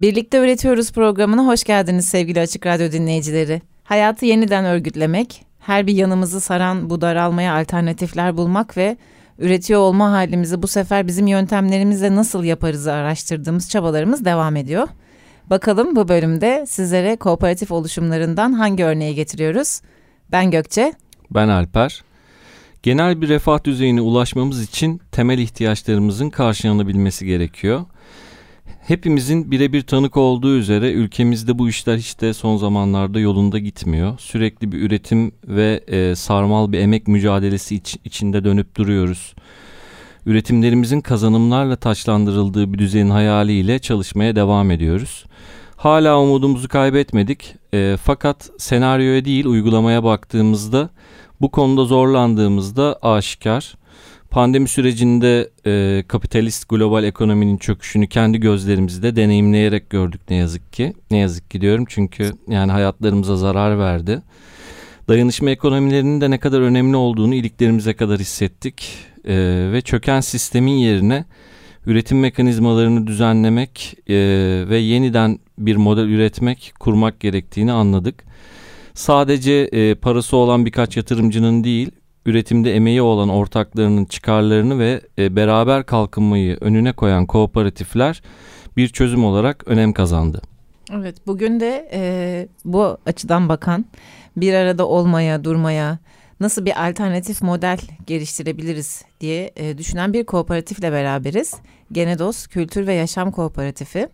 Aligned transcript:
Birlikte 0.00 0.38
Üretiyoruz 0.38 0.92
programına 0.92 1.46
hoş 1.46 1.64
geldiniz 1.64 2.08
sevgili 2.08 2.40
Açık 2.40 2.66
Radyo 2.66 2.92
dinleyicileri. 2.92 3.62
Hayatı 3.84 4.26
yeniden 4.26 4.64
örgütlemek, 4.64 5.46
her 5.58 5.86
bir 5.86 5.94
yanımızı 5.94 6.40
saran 6.40 6.90
bu 6.90 7.00
daralmaya 7.00 7.54
alternatifler 7.60 8.36
bulmak 8.36 8.76
ve 8.76 8.96
üretiyor 9.38 9.80
olma 9.80 10.12
halimizi 10.12 10.62
bu 10.62 10.66
sefer 10.66 11.06
bizim 11.06 11.26
yöntemlerimizle 11.26 12.16
nasıl 12.16 12.44
yaparızı 12.44 12.92
araştırdığımız 12.92 13.70
çabalarımız 13.70 14.24
devam 14.24 14.56
ediyor. 14.56 14.88
Bakalım 15.46 15.96
bu 15.96 16.08
bölümde 16.08 16.64
sizlere 16.68 17.16
kooperatif 17.16 17.72
oluşumlarından 17.72 18.52
hangi 18.52 18.84
örneği 18.84 19.14
getiriyoruz? 19.14 19.80
Ben 20.32 20.50
Gökçe. 20.50 20.92
Ben 21.30 21.48
Alper. 21.48 22.02
Genel 22.82 23.20
bir 23.20 23.28
refah 23.28 23.64
düzeyine 23.64 24.00
ulaşmamız 24.00 24.62
için 24.62 25.00
temel 25.12 25.38
ihtiyaçlarımızın 25.38 26.30
karşılanabilmesi 26.30 27.26
gerekiyor. 27.26 27.84
Hepimizin 28.80 29.50
birebir 29.50 29.82
tanık 29.82 30.16
olduğu 30.16 30.56
üzere 30.56 30.92
ülkemizde 30.92 31.58
bu 31.58 31.68
işler 31.68 31.96
hiç 31.96 32.20
de 32.20 32.34
son 32.34 32.56
zamanlarda 32.56 33.20
yolunda 33.20 33.58
gitmiyor. 33.58 34.18
Sürekli 34.18 34.72
bir 34.72 34.82
üretim 34.82 35.32
ve 35.44 35.80
e, 35.88 36.14
sarmal 36.14 36.72
bir 36.72 36.78
emek 36.78 37.08
mücadelesi 37.08 37.74
iç, 37.74 37.96
içinde 38.04 38.44
dönüp 38.44 38.76
duruyoruz. 38.76 39.34
Üretimlerimizin 40.26 41.00
kazanımlarla 41.00 41.76
taçlandırıldığı 41.76 42.72
bir 42.72 42.78
düzenin 42.78 43.10
hayaliyle 43.10 43.78
çalışmaya 43.78 44.36
devam 44.36 44.70
ediyoruz. 44.70 45.24
Hala 45.76 46.20
umudumuzu 46.20 46.68
kaybetmedik 46.68 47.54
E, 47.74 47.96
fakat 48.02 48.50
senaryoya 48.58 49.24
değil 49.24 49.46
uygulamaya 49.46 50.04
baktığımızda 50.04 50.90
bu 51.40 51.50
konuda 51.50 51.84
zorlandığımızda 51.84 52.98
aşikar. 53.02 53.74
Pandemi 54.30 54.68
sürecinde 54.68 55.50
e, 55.66 56.04
kapitalist 56.08 56.68
global 56.68 57.04
ekonominin 57.04 57.56
çöküşünü 57.56 58.06
kendi 58.06 58.40
gözlerimizde 58.40 59.16
deneyimleyerek 59.16 59.90
gördük 59.90 60.20
ne 60.30 60.36
yazık 60.36 60.72
ki. 60.72 60.94
Ne 61.10 61.16
yazık 61.18 61.50
ki 61.50 61.60
diyorum 61.60 61.84
çünkü 61.88 62.32
yani 62.48 62.72
hayatlarımıza 62.72 63.36
zarar 63.36 63.78
verdi. 63.78 64.22
Dayanışma 65.08 65.50
ekonomilerinin 65.50 66.20
de 66.20 66.30
ne 66.30 66.38
kadar 66.38 66.60
önemli 66.60 66.96
olduğunu 66.96 67.34
iliklerimize 67.34 67.94
kadar 67.94 68.18
hissettik. 68.18 68.98
E, 69.24 69.34
ve 69.72 69.80
çöken 69.80 70.20
sistemin 70.20 70.72
yerine 70.72 71.24
üretim 71.86 72.20
mekanizmalarını 72.20 73.06
düzenlemek 73.06 73.94
e, 74.08 74.14
ve 74.68 74.78
yeniden 74.78 75.38
bir 75.58 75.76
model 75.76 76.08
üretmek, 76.08 76.72
kurmak 76.80 77.20
gerektiğini 77.20 77.72
anladık. 77.72 78.24
Sadece 78.94 79.52
e, 79.52 79.94
parası 79.94 80.36
olan 80.36 80.66
birkaç 80.66 80.96
yatırımcının 80.96 81.64
değil, 81.64 81.90
üretimde 82.26 82.76
emeği 82.76 83.02
olan 83.02 83.28
ortaklarının 83.28 84.04
çıkarlarını 84.04 84.78
ve 84.78 85.00
e, 85.18 85.36
beraber 85.36 85.86
kalkınmayı 85.86 86.58
önüne 86.60 86.92
koyan 86.92 87.26
kooperatifler 87.26 88.22
bir 88.76 88.88
çözüm 88.88 89.24
olarak 89.24 89.64
önem 89.66 89.92
kazandı. 89.92 90.42
Evet 90.92 91.26
bugün 91.26 91.60
de 91.60 91.88
e, 91.92 92.48
bu 92.64 92.98
açıdan 93.06 93.48
bakan 93.48 93.84
bir 94.36 94.54
arada 94.54 94.86
olmaya, 94.86 95.44
durmaya, 95.44 95.98
nasıl 96.40 96.64
bir 96.64 96.88
alternatif 96.88 97.42
model 97.42 97.78
geliştirebiliriz 98.06 99.04
diye 99.20 99.50
e, 99.56 99.78
düşünen 99.78 100.12
bir 100.12 100.24
kooperatifle 100.24 100.92
beraberiz. 100.92 101.54
Genedos 101.92 102.46
Kültür 102.46 102.86
ve 102.86 102.94
Yaşam 102.94 103.30
Kooperatifi. 103.30 104.08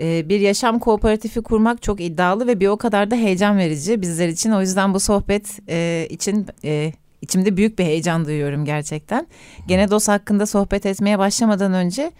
E, 0.00 0.28
bir 0.28 0.40
yaşam 0.40 0.78
kooperatifi 0.78 1.42
kurmak 1.42 1.82
çok 1.82 2.00
iddialı 2.00 2.46
ve 2.46 2.60
bir 2.60 2.68
o 2.68 2.76
kadar 2.76 3.10
da 3.10 3.14
heyecan 3.14 3.58
verici 3.58 4.02
bizler 4.02 4.28
için. 4.28 4.50
O 4.50 4.60
yüzden 4.60 4.94
bu 4.94 5.00
sohbet 5.00 5.58
e, 5.68 6.06
için 6.10 6.46
e, 6.64 6.92
içimde 7.26 7.56
büyük 7.56 7.78
bir 7.78 7.84
heyecan 7.84 8.24
duyuyorum 8.24 8.64
gerçekten. 8.64 9.26
Genedos 9.68 10.08
hakkında 10.08 10.46
sohbet 10.46 10.86
etmeye 10.86 11.18
başlamadan 11.18 11.72
önce 11.72 12.12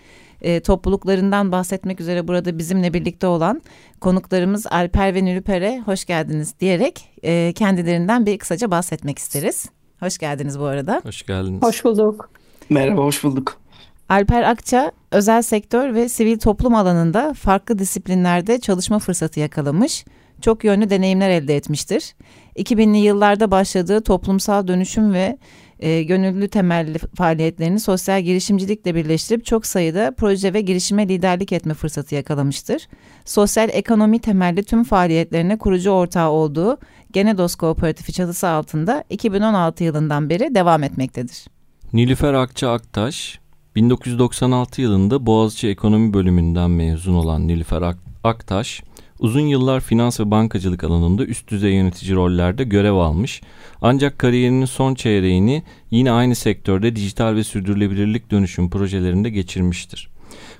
e, 0.42 0.60
topluluklarından 0.60 1.52
bahsetmek 1.52 2.00
üzere 2.00 2.28
burada 2.28 2.58
bizimle 2.58 2.94
birlikte 2.94 3.26
olan 3.26 3.62
konuklarımız 4.00 4.66
Alper 4.66 5.14
ve 5.14 5.24
Nülüper'e 5.24 5.80
hoş 5.80 6.04
geldiniz 6.04 6.60
diyerek 6.60 7.08
e, 7.22 7.52
kendilerinden 7.52 8.26
bir 8.26 8.38
kısaca 8.38 8.70
bahsetmek 8.70 9.18
isteriz. 9.18 9.66
Hoş 10.00 10.18
geldiniz 10.18 10.58
bu 10.60 10.64
arada. 10.64 11.00
Hoş 11.04 11.26
geldiniz. 11.26 11.62
Hoş 11.62 11.84
bulduk. 11.84 12.30
Merhaba, 12.70 13.02
hoş 13.02 13.24
bulduk. 13.24 13.60
Alper 14.08 14.42
Akça 14.42 14.92
özel 15.10 15.42
sektör 15.42 15.94
ve 15.94 16.08
sivil 16.08 16.38
toplum 16.38 16.74
alanında 16.74 17.34
farklı 17.34 17.78
disiplinlerde 17.78 18.60
çalışma 18.60 18.98
fırsatı 18.98 19.40
yakalamış, 19.40 20.04
çok 20.40 20.64
yönlü 20.64 20.90
deneyimler 20.90 21.30
elde 21.30 21.56
etmiştir. 21.56 22.14
2000'li 22.56 22.96
yıllarda 22.98 23.50
başladığı 23.50 24.00
toplumsal 24.00 24.68
dönüşüm 24.68 25.12
ve 25.12 25.38
e, 25.80 26.02
gönüllü 26.02 26.48
temelli 26.48 26.98
faaliyetlerini 26.98 27.80
sosyal 27.80 28.22
girişimcilikle 28.22 28.94
birleştirip 28.94 29.44
çok 29.44 29.66
sayıda 29.66 30.14
proje 30.16 30.54
ve 30.54 30.60
girişime 30.60 31.08
liderlik 31.08 31.52
etme 31.52 31.74
fırsatı 31.74 32.14
yakalamıştır. 32.14 32.88
Sosyal 33.24 33.68
ekonomi 33.72 34.18
temelli 34.18 34.62
tüm 34.64 34.84
faaliyetlerine 34.84 35.58
kurucu 35.58 35.90
ortağı 35.90 36.30
olduğu 36.30 36.78
Genedos 37.12 37.54
Kooperatifi 37.54 38.12
çatısı 38.12 38.48
altında 38.48 39.04
2016 39.10 39.84
yılından 39.84 40.30
beri 40.30 40.54
devam 40.54 40.82
etmektedir. 40.82 41.44
Nilüfer 41.92 42.34
Akça 42.34 42.72
Aktaş 42.72 43.38
1996 43.76 44.82
yılında 44.82 45.26
Boğaziçi 45.26 45.68
Ekonomi 45.68 46.14
Bölümünden 46.14 46.70
mezun 46.70 47.14
olan 47.14 47.48
Nilüfer 47.48 47.82
Ak- 47.82 47.98
Aktaş 48.24 48.82
uzun 49.18 49.40
yıllar 49.40 49.80
finans 49.80 50.20
ve 50.20 50.30
bankacılık 50.30 50.84
alanında 50.84 51.24
üst 51.24 51.48
düzey 51.48 51.72
yönetici 51.72 52.14
rollerde 52.14 52.64
görev 52.64 52.92
almış. 52.92 53.42
Ancak 53.82 54.18
kariyerinin 54.18 54.64
son 54.64 54.94
çeyreğini 54.94 55.62
yine 55.90 56.12
aynı 56.12 56.34
sektörde 56.34 56.96
dijital 56.96 57.34
ve 57.34 57.44
sürdürülebilirlik 57.44 58.30
dönüşüm 58.30 58.70
projelerinde 58.70 59.30
geçirmiştir. 59.30 60.08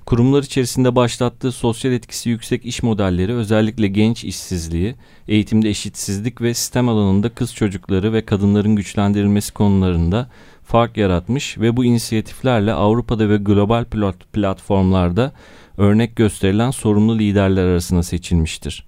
Kurumlar 0.06 0.43
içerisinde 0.43 0.97
başlattığı 0.97 1.53
sosyal 1.53 1.93
etkisi 1.93 2.31
yüksek 2.31 2.65
iş 2.65 2.83
modelleri 2.83 3.33
özellikle 3.33 3.89
genç 3.89 4.25
işsizliği, 4.25 4.94
eğitimde 5.28 5.69
eşitsizlik 5.69 6.41
ve 6.41 6.55
sistem 6.55 6.88
alanında 6.88 7.28
kız 7.28 7.55
çocukları 7.55 8.12
ve 8.12 8.25
kadınların 8.25 8.77
güçlendirilmesi 8.77 9.53
konularında 9.53 10.31
fark 10.66 10.97
yaratmış 10.97 11.59
ve 11.59 11.77
bu 11.77 11.84
inisiyatiflerle 11.84 12.72
Avrupa'da 12.72 13.28
ve 13.28 13.37
global 13.37 13.84
plat- 13.84 14.25
platformlarda 14.32 15.32
örnek 15.77 16.16
gösterilen 16.16 16.71
sorumlu 16.71 17.19
liderler 17.19 17.65
arasına 17.65 18.03
seçilmiştir. 18.03 18.87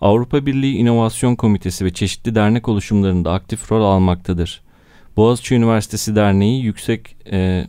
Avrupa 0.00 0.46
Birliği 0.46 0.76
İnovasyon 0.76 1.36
Komitesi 1.36 1.84
ve 1.84 1.92
çeşitli 1.92 2.34
dernek 2.34 2.68
oluşumlarında 2.68 3.32
aktif 3.32 3.72
rol 3.72 3.84
almaktadır. 3.84 4.62
Boğaziçi 5.16 5.54
Üniversitesi 5.54 6.16
Derneği 6.16 6.64
Yüksek 6.64 7.16
e, 7.32 7.66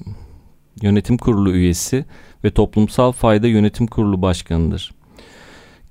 Yönetim 0.81 1.17
Kurulu 1.17 1.51
üyesi 1.51 2.05
ve 2.43 2.51
Toplumsal 2.51 3.11
Fayda 3.11 3.47
Yönetim 3.47 3.87
Kurulu 3.87 4.21
Başkanıdır. 4.21 4.91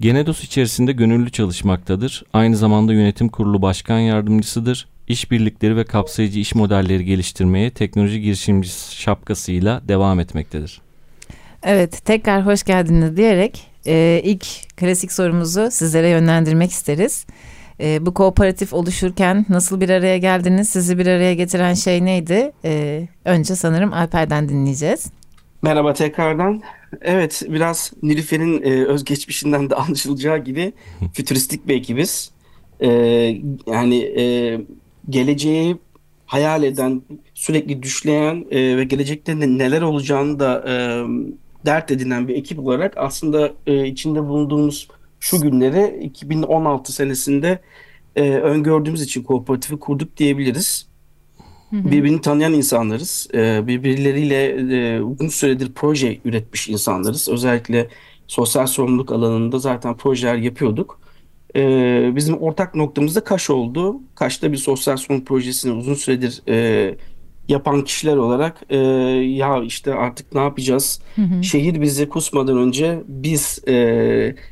Genedos 0.00 0.44
içerisinde 0.44 0.92
gönüllü 0.92 1.30
çalışmaktadır. 1.30 2.24
Aynı 2.32 2.56
zamanda 2.56 2.92
yönetim 2.92 3.28
kurulu 3.28 3.62
başkan 3.62 3.98
yardımcısıdır. 3.98 4.88
İşbirlikleri 5.08 5.76
ve 5.76 5.84
kapsayıcı 5.84 6.40
iş 6.40 6.54
modelleri 6.54 7.04
geliştirmeye 7.04 7.70
teknoloji 7.70 8.20
girişimcisi 8.20 8.96
şapkasıyla 8.96 9.82
devam 9.88 10.20
etmektedir. 10.20 10.80
Evet, 11.62 12.04
tekrar 12.04 12.46
hoş 12.46 12.62
geldiniz 12.62 13.16
diyerek 13.16 13.66
e, 13.86 14.20
ilk 14.24 14.76
klasik 14.76 15.12
sorumuzu 15.12 15.68
sizlere 15.70 16.08
yönlendirmek 16.08 16.70
isteriz. 16.70 17.26
E, 17.80 18.06
bu 18.06 18.14
kooperatif 18.14 18.72
oluşurken 18.72 19.46
nasıl 19.48 19.80
bir 19.80 19.88
araya 19.88 20.18
geldiniz? 20.18 20.68
Sizi 20.68 20.98
bir 20.98 21.06
araya 21.06 21.34
getiren 21.34 21.74
şey 21.74 22.04
neydi? 22.04 22.52
E, 22.64 23.02
önce 23.24 23.56
sanırım 23.56 23.92
Alper'den 23.92 24.48
dinleyeceğiz. 24.48 25.06
Merhaba 25.62 25.92
tekrardan. 25.92 26.62
Evet, 27.02 27.42
biraz 27.48 27.92
Nilüfer'in 28.02 28.62
e, 28.62 28.84
özgeçmişinden 28.84 29.70
de 29.70 29.74
anlaşılacağı 29.76 30.38
gibi 30.38 30.72
fütüristik 31.12 31.68
bir 31.68 31.74
ekibiz. 31.74 32.30
E, 32.80 32.88
yani 33.66 33.98
e, 34.02 34.24
geleceği 35.10 35.76
hayal 36.26 36.62
eden, 36.62 37.02
sürekli 37.34 37.82
düşleyen 37.82 38.46
e, 38.50 38.76
ve 38.76 38.84
gelecekte 38.84 39.40
ne- 39.40 39.58
neler 39.58 39.82
olacağını 39.82 40.40
da 40.40 40.64
e, 40.68 40.74
dert 41.66 41.90
edinen 41.90 42.28
bir 42.28 42.34
ekip 42.34 42.58
olarak 42.58 42.96
aslında 42.96 43.52
e, 43.66 43.86
içinde 43.86 44.28
bulunduğumuz 44.28 44.88
şu 45.20 45.40
günleri 45.40 46.00
2016 46.04 46.92
senesinde 46.92 47.58
e, 48.16 48.30
öngördüğümüz 48.30 49.02
için 49.02 49.22
kooperatifi 49.22 49.76
kurduk 49.76 50.16
diyebiliriz. 50.16 50.88
Birbirini 51.72 52.20
tanıyan 52.20 52.52
insanlarız. 52.52 53.28
E, 53.34 53.66
birbirleriyle 53.66 54.44
e, 54.76 55.00
uzun 55.00 55.28
süredir 55.28 55.72
proje 55.74 56.18
üretmiş 56.24 56.68
insanlarız. 56.68 57.28
Özellikle 57.28 57.88
sosyal 58.26 58.66
sorumluluk 58.66 59.12
alanında 59.12 59.58
zaten 59.58 59.96
projeler 59.96 60.36
yapıyorduk. 60.36 61.00
E, 61.56 62.16
bizim 62.16 62.38
ortak 62.38 62.74
noktamız 62.74 63.16
da 63.16 63.24
Kaş 63.24 63.50
oldu. 63.50 64.00
Kaş'ta 64.14 64.52
bir 64.52 64.56
sosyal 64.56 64.96
sorumluluk 64.96 65.28
projesini 65.28 65.72
uzun 65.72 65.94
süredir 65.94 66.42
e, 66.48 66.94
yapan 67.48 67.84
kişiler 67.84 68.16
olarak 68.16 68.62
e, 68.70 68.76
ya 68.76 69.62
işte 69.62 69.94
artık 69.94 70.34
ne 70.34 70.40
yapacağız? 70.40 71.00
Şehir 71.42 71.80
bizi 71.80 72.08
kusmadan 72.08 72.58
önce 72.58 73.02
biz 73.08 73.68
e, 73.68 73.74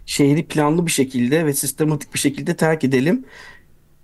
şehri 0.06 0.44
planlı 0.46 0.86
bir 0.86 0.90
şekilde 0.90 1.46
ve 1.46 1.52
sistematik 1.52 2.14
bir 2.14 2.18
şekilde 2.18 2.56
terk 2.56 2.84
edelim. 2.84 3.24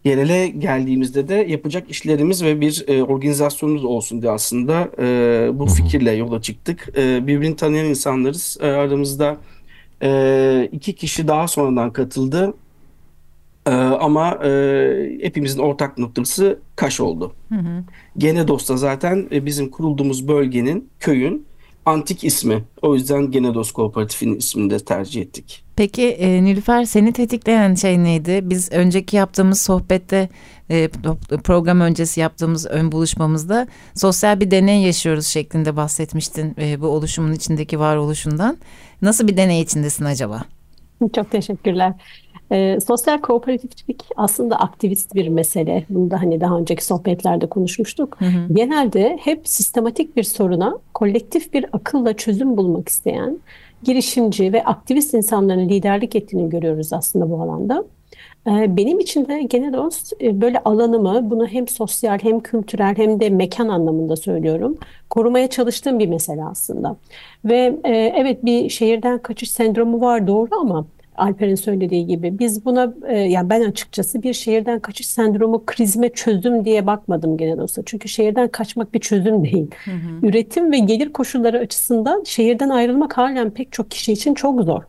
Yerele 0.04 0.48
geldiğimizde 0.48 1.28
de 1.28 1.34
yapacak 1.34 1.90
işlerimiz 1.90 2.44
ve 2.44 2.60
bir 2.60 2.84
e, 2.88 3.02
organizasyonumuz 3.02 3.84
olsun 3.84 4.22
diye 4.22 4.32
aslında 4.32 4.90
e, 4.98 5.50
bu 5.54 5.66
fikirle 5.66 6.12
yola 6.12 6.42
çıktık. 6.42 6.88
E, 6.96 7.26
birbirini 7.26 7.56
tanıyan 7.56 7.86
insanlarız. 7.86 8.58
E, 8.60 8.66
aramızda 8.66 9.36
e, 10.02 10.68
iki 10.72 10.94
kişi 10.94 11.28
daha 11.28 11.48
sonradan 11.48 11.92
katıldı. 11.92 12.54
E, 13.66 13.70
ama 13.74 14.38
e, 14.44 15.18
hepimizin 15.22 15.58
ortak 15.58 15.98
noktası 15.98 16.58
Kaş 16.76 17.00
oldu. 17.00 17.34
Genedos 18.18 18.68
da 18.68 18.76
zaten 18.76 19.28
e, 19.32 19.46
bizim 19.46 19.70
kurulduğumuz 19.70 20.28
bölgenin, 20.28 20.88
köyün 21.00 21.46
antik 21.86 22.24
ismi. 22.24 22.64
O 22.82 22.94
yüzden 22.94 23.30
Genedos 23.30 23.72
Kooperatifi'nin 23.72 24.36
ismini 24.36 24.70
de 24.70 24.78
tercih 24.78 25.22
ettik. 25.22 25.64
Peki 25.76 26.08
e, 26.08 26.44
Nilüfer 26.44 26.84
seni 26.84 27.12
tetikleyen 27.12 27.74
şey 27.74 28.04
neydi? 28.04 28.40
Biz 28.42 28.72
önceki 28.72 29.16
yaptığımız 29.16 29.60
sohbette 29.60 30.28
e, 30.70 30.88
program 31.44 31.80
öncesi 31.80 32.20
yaptığımız 32.20 32.66
ön 32.66 32.92
buluşmamızda 32.92 33.66
sosyal 33.94 34.40
bir 34.40 34.50
deney 34.50 34.82
yaşıyoruz 34.82 35.26
şeklinde 35.26 35.76
bahsetmiştin 35.76 36.54
e, 36.60 36.80
bu 36.80 36.86
oluşumun 36.86 37.32
içindeki 37.32 37.78
varoluşundan. 37.78 38.58
Nasıl 39.02 39.28
bir 39.28 39.36
deney 39.36 39.60
içindesin 39.60 40.04
acaba? 40.04 40.44
Çok 41.14 41.30
teşekkürler. 41.30 41.92
Ee, 42.52 42.78
sosyal 42.86 43.18
kooperatifçilik 43.18 44.04
aslında 44.16 44.56
aktivist 44.56 45.14
bir 45.14 45.28
mesele. 45.28 45.84
Bunu 45.90 46.10
da 46.10 46.20
hani 46.22 46.40
daha 46.40 46.58
önceki 46.58 46.84
sohbetlerde 46.84 47.46
konuşmuştuk. 47.46 48.16
Hı 48.20 48.24
hı. 48.24 48.54
Genelde 48.54 49.18
hep 49.20 49.48
sistematik 49.48 50.16
bir 50.16 50.22
soruna 50.22 50.78
kolektif 50.94 51.52
bir 51.52 51.66
akılla 51.72 52.16
çözüm 52.16 52.56
bulmak 52.56 52.88
isteyen 52.88 53.38
girişimci 53.82 54.52
ve 54.52 54.64
aktivist 54.64 55.14
insanların 55.14 55.68
liderlik 55.68 56.16
ettiğini 56.16 56.50
görüyoruz 56.50 56.92
aslında 56.92 57.30
bu 57.30 57.42
alanda. 57.42 57.84
Ee, 58.46 58.76
Benim 58.76 59.00
için 59.00 59.28
de 59.28 59.42
Genedos 59.42 60.12
e, 60.20 60.40
böyle 60.40 60.58
alanımı 60.58 61.30
bunu 61.30 61.46
hem 61.46 61.68
sosyal 61.68 62.18
hem 62.18 62.40
kültürel 62.40 62.96
hem 62.96 63.20
de 63.20 63.30
mekan 63.30 63.68
anlamında 63.68 64.16
söylüyorum. 64.16 64.78
Korumaya 65.10 65.50
çalıştığım 65.50 65.98
bir 65.98 66.08
mesele 66.08 66.44
aslında. 66.44 66.96
Ve 67.44 67.78
e, 67.84 67.90
evet 68.16 68.44
bir 68.44 68.68
şehirden 68.68 69.18
kaçış 69.18 69.50
sendromu 69.50 70.00
var 70.00 70.26
doğru 70.26 70.48
ama 70.60 70.86
Alper'in 71.16 71.54
söylediği 71.54 72.06
gibi 72.06 72.38
biz 72.38 72.64
buna 72.64 72.94
e, 73.08 73.18
yani 73.18 73.50
ben 73.50 73.60
açıkçası 73.60 74.22
bir 74.22 74.32
şehirden 74.32 74.80
kaçış 74.80 75.06
sendromu 75.06 75.66
krizme 75.66 76.08
çözüm 76.08 76.64
diye 76.64 76.86
bakmadım 76.86 77.36
Genedos'a. 77.36 77.82
Çünkü 77.86 78.08
şehirden 78.08 78.48
kaçmak 78.48 78.94
bir 78.94 79.00
çözüm 79.00 79.44
değil. 79.44 79.66
Üretim 80.22 80.72
ve 80.72 80.78
gelir 80.78 81.12
koşulları 81.12 81.58
açısından 81.58 82.22
şehirden 82.26 82.68
ayrılmak 82.68 83.18
halen 83.18 83.50
pek 83.50 83.72
çok 83.72 83.90
kişi 83.90 84.12
için 84.12 84.34
çok 84.34 84.62
zor. 84.62 84.82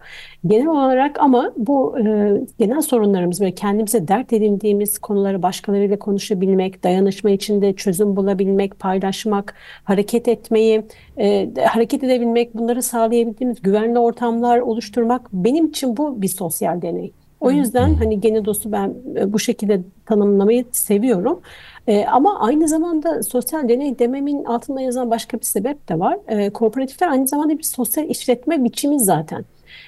Genel 0.47 0.67
olarak 0.67 1.19
ama 1.19 1.51
bu 1.57 1.99
e, 1.99 2.33
genel 2.59 2.81
sorunlarımız 2.81 3.41
ve 3.41 3.51
kendimize 3.51 4.07
dert 4.07 4.33
edindiğimiz 4.33 4.99
konuları 4.99 5.41
başkalarıyla 5.41 5.99
konuşabilmek, 5.99 6.83
dayanışma 6.83 7.29
içinde 7.29 7.73
çözüm 7.73 8.15
bulabilmek, 8.15 8.79
paylaşmak, 8.79 9.55
hareket 9.83 10.27
etmeyi, 10.27 10.83
e, 11.17 11.49
hareket 11.65 12.03
edebilmek, 12.03 12.57
bunları 12.57 12.81
sağlayabildiğimiz 12.81 13.61
güvenli 13.61 13.99
ortamlar 13.99 14.59
oluşturmak 14.59 15.33
benim 15.33 15.65
için 15.65 15.97
bu 15.97 16.21
bir 16.21 16.27
sosyal 16.27 16.81
deney. 16.81 17.11
O 17.39 17.51
yüzden 17.51 17.93
hani 17.93 18.21
Genedos'u 18.21 18.71
ben 18.71 18.93
e, 19.15 19.33
bu 19.33 19.39
şekilde 19.39 19.81
tanımlamayı 20.05 20.65
seviyorum. 20.71 21.39
E, 21.87 22.05
ama 22.05 22.39
aynı 22.39 22.67
zamanda 22.67 23.23
sosyal 23.23 23.69
deney 23.69 23.99
dememin 23.99 24.43
altında 24.43 24.81
yazan 24.81 25.11
başka 25.11 25.39
bir 25.39 25.45
sebep 25.45 25.89
de 25.89 25.99
var. 25.99 26.17
E, 26.27 26.49
kooperatifler 26.49 27.07
aynı 27.07 27.27
zamanda 27.27 27.57
bir 27.57 27.63
sosyal 27.63 28.09
işletme 28.09 28.63
biçimi 28.63 28.99
zaten. 28.99 29.45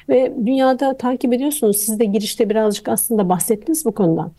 Ve 0.10 0.34
dünyada 0.46 0.98
takip 0.98 1.34
ediyorsunuz, 1.34 1.78
siz 1.78 2.00
de 2.00 2.06
girişte 2.06 2.50
birazcık 2.50 2.88
aslında 2.90 3.30
bahsettiniz 3.30 3.86
bu 3.86 3.92
konudan. 3.92 4.32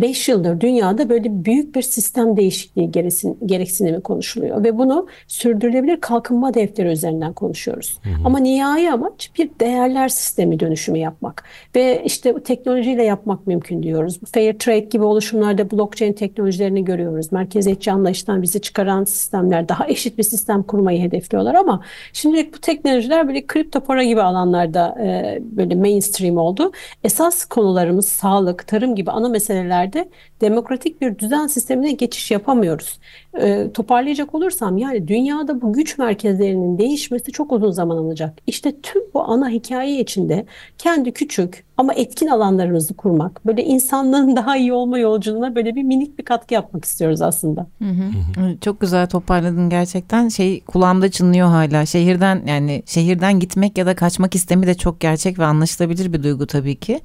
5 0.00 0.28
yıldır 0.28 0.60
dünyada 0.60 1.08
böyle 1.08 1.44
büyük 1.44 1.74
bir 1.74 1.82
sistem 1.82 2.36
değişikliği 2.36 2.90
geresin, 2.90 3.38
gereksinimi 3.46 4.00
konuşuluyor 4.00 4.64
ve 4.64 4.78
bunu 4.78 5.06
sürdürülebilir 5.28 6.00
kalkınma 6.00 6.54
defteri 6.54 6.88
üzerinden 6.88 7.32
konuşuyoruz. 7.32 7.98
Ama 8.24 8.38
nihai 8.38 8.92
amaç 8.92 9.30
bir 9.38 9.50
değerler 9.60 10.08
sistemi 10.08 10.60
dönüşümü 10.60 10.98
yapmak 10.98 11.44
ve 11.74 12.02
işte 12.04 12.34
teknolojiyle 12.44 13.04
yapmak 13.04 13.46
mümkün 13.46 13.82
diyoruz. 13.82 14.20
Fair 14.32 14.58
trade 14.58 14.80
gibi 14.80 15.04
oluşumlarda 15.04 15.70
blockchain 15.70 16.12
teknolojilerini 16.12 16.84
görüyoruz. 16.84 17.32
Merkeziyetçi 17.32 17.92
anlayıştan 17.92 18.42
bizi 18.42 18.60
çıkaran 18.60 19.04
sistemler 19.04 19.68
daha 19.68 19.88
eşit 19.88 20.18
bir 20.18 20.22
sistem 20.22 20.62
kurmayı 20.62 21.02
hedefliyorlar 21.02 21.54
ama 21.54 21.80
şimdilik 22.12 22.54
bu 22.54 22.58
teknolojiler 22.58 23.28
böyle 23.28 23.46
kripto 23.46 23.80
para 23.80 24.04
gibi 24.04 24.22
alanlarda 24.22 24.96
e, 25.00 25.38
böyle 25.42 25.74
mainstream 25.74 26.36
oldu. 26.36 26.72
Esas 27.04 27.44
konularımız 27.44 28.08
sağlık, 28.08 28.66
tarım 28.66 28.94
gibi 28.94 29.10
ana 29.10 29.28
meseleler 29.28 29.85
ülkelerde 29.86 30.08
demokratik 30.40 31.00
bir 31.00 31.18
düzen 31.18 31.46
sistemine 31.46 31.92
geçiş 31.92 32.30
yapamıyoruz. 32.30 32.98
E, 33.40 33.72
toparlayacak 33.72 34.34
olursam 34.34 34.78
yani 34.78 35.08
dünyada 35.08 35.62
bu 35.62 35.72
güç 35.72 35.98
merkezlerinin 35.98 36.78
değişmesi 36.78 37.32
çok 37.32 37.52
uzun 37.52 37.70
zaman 37.70 37.96
alacak. 37.96 38.38
İşte 38.46 38.80
tüm 38.82 39.02
bu 39.14 39.22
ana 39.22 39.48
hikaye 39.48 40.00
içinde 40.00 40.46
kendi 40.78 41.12
küçük 41.12 41.66
ama 41.76 41.94
etkin 41.94 42.26
alanlarımızı 42.26 42.94
kurmak, 42.94 43.46
böyle 43.46 43.64
insanlığın 43.64 44.36
daha 44.36 44.56
iyi 44.56 44.72
olma 44.72 44.98
yolculuğuna 44.98 45.54
böyle 45.54 45.74
bir 45.74 45.82
minik 45.82 46.18
bir 46.18 46.24
katkı 46.24 46.54
yapmak 46.54 46.84
istiyoruz 46.84 47.22
aslında. 47.22 47.66
Hı 47.78 47.88
hı. 47.88 48.56
Çok 48.60 48.80
güzel 48.80 49.06
toparladın 49.06 49.70
gerçekten. 49.70 50.28
Şey 50.28 50.60
kulağımda 50.60 51.10
çınlıyor 51.10 51.48
hala. 51.48 51.86
Şehirden 51.86 52.42
yani 52.46 52.82
şehirden 52.86 53.40
gitmek 53.40 53.78
ya 53.78 53.86
da 53.86 53.94
kaçmak 53.94 54.34
istemi 54.34 54.66
de 54.66 54.74
çok 54.74 55.00
gerçek 55.00 55.38
ve 55.38 55.44
anlaşılabilir 55.44 56.12
bir 56.12 56.22
duygu 56.22 56.46
tabii 56.46 56.76
ki. 56.76 57.00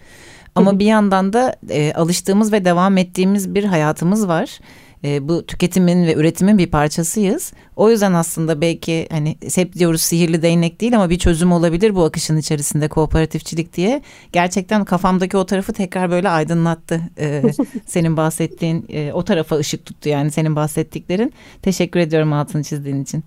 Ama 0.55 0.79
bir 0.79 0.85
yandan 0.85 1.33
da 1.33 1.55
e, 1.69 1.93
alıştığımız 1.93 2.51
ve 2.51 2.65
devam 2.65 2.97
ettiğimiz 2.97 3.55
bir 3.55 3.63
hayatımız 3.63 4.27
var. 4.27 4.59
E, 5.03 5.27
bu 5.27 5.45
tüketimin 5.45 6.07
ve 6.07 6.13
üretimin 6.13 6.57
bir 6.57 6.67
parçasıyız. 6.67 7.53
O 7.75 7.89
yüzden 7.89 8.13
aslında 8.13 8.61
belki 8.61 9.07
hani 9.11 9.37
hep 9.55 9.73
diyoruz 9.73 10.01
sihirli 10.01 10.41
değnek 10.41 10.81
değil 10.81 10.95
ama 10.95 11.09
bir 11.09 11.19
çözüm 11.19 11.51
olabilir 11.51 11.95
bu 11.95 12.03
akışın 12.03 12.37
içerisinde 12.37 12.87
kooperatifçilik 12.87 13.73
diye. 13.73 14.01
Gerçekten 14.31 14.85
kafamdaki 14.85 15.37
o 15.37 15.45
tarafı 15.45 15.73
tekrar 15.73 16.11
böyle 16.11 16.29
aydınlattı. 16.29 17.01
E, 17.17 17.43
senin 17.85 18.17
bahsettiğin 18.17 18.85
e, 18.89 19.13
o 19.13 19.23
tarafa 19.23 19.55
ışık 19.57 19.85
tuttu 19.85 20.09
yani 20.09 20.31
senin 20.31 20.55
bahsettiklerin. 20.55 21.33
Teşekkür 21.61 21.99
ediyorum 21.99 22.33
altını 22.33 22.63
çizdiğin 22.63 23.03
için. 23.03 23.23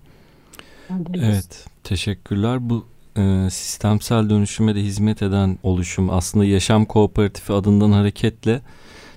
Evet 1.15 1.65
teşekkürler. 1.83 2.69
Bu 2.69 2.85
e, 3.17 3.49
sistemsel 3.49 4.29
dönüşüme 4.29 4.75
de 4.75 4.79
hizmet 4.79 5.21
eden 5.21 5.57
oluşum 5.63 6.09
aslında 6.09 6.45
yaşam 6.45 6.85
kooperatifi 6.85 7.53
adından 7.53 7.91
hareketle 7.91 8.61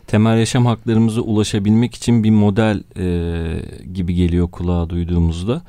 temel 0.07 0.38
yaşam 0.38 0.67
haklarımıza 0.67 1.21
ulaşabilmek 1.21 1.95
için 1.95 2.25
bir 2.25 2.31
model 2.31 2.83
e, 2.97 3.07
gibi 3.93 4.14
geliyor 4.14 4.50
kulağa 4.50 4.90
duyduğumuzda. 4.90 5.62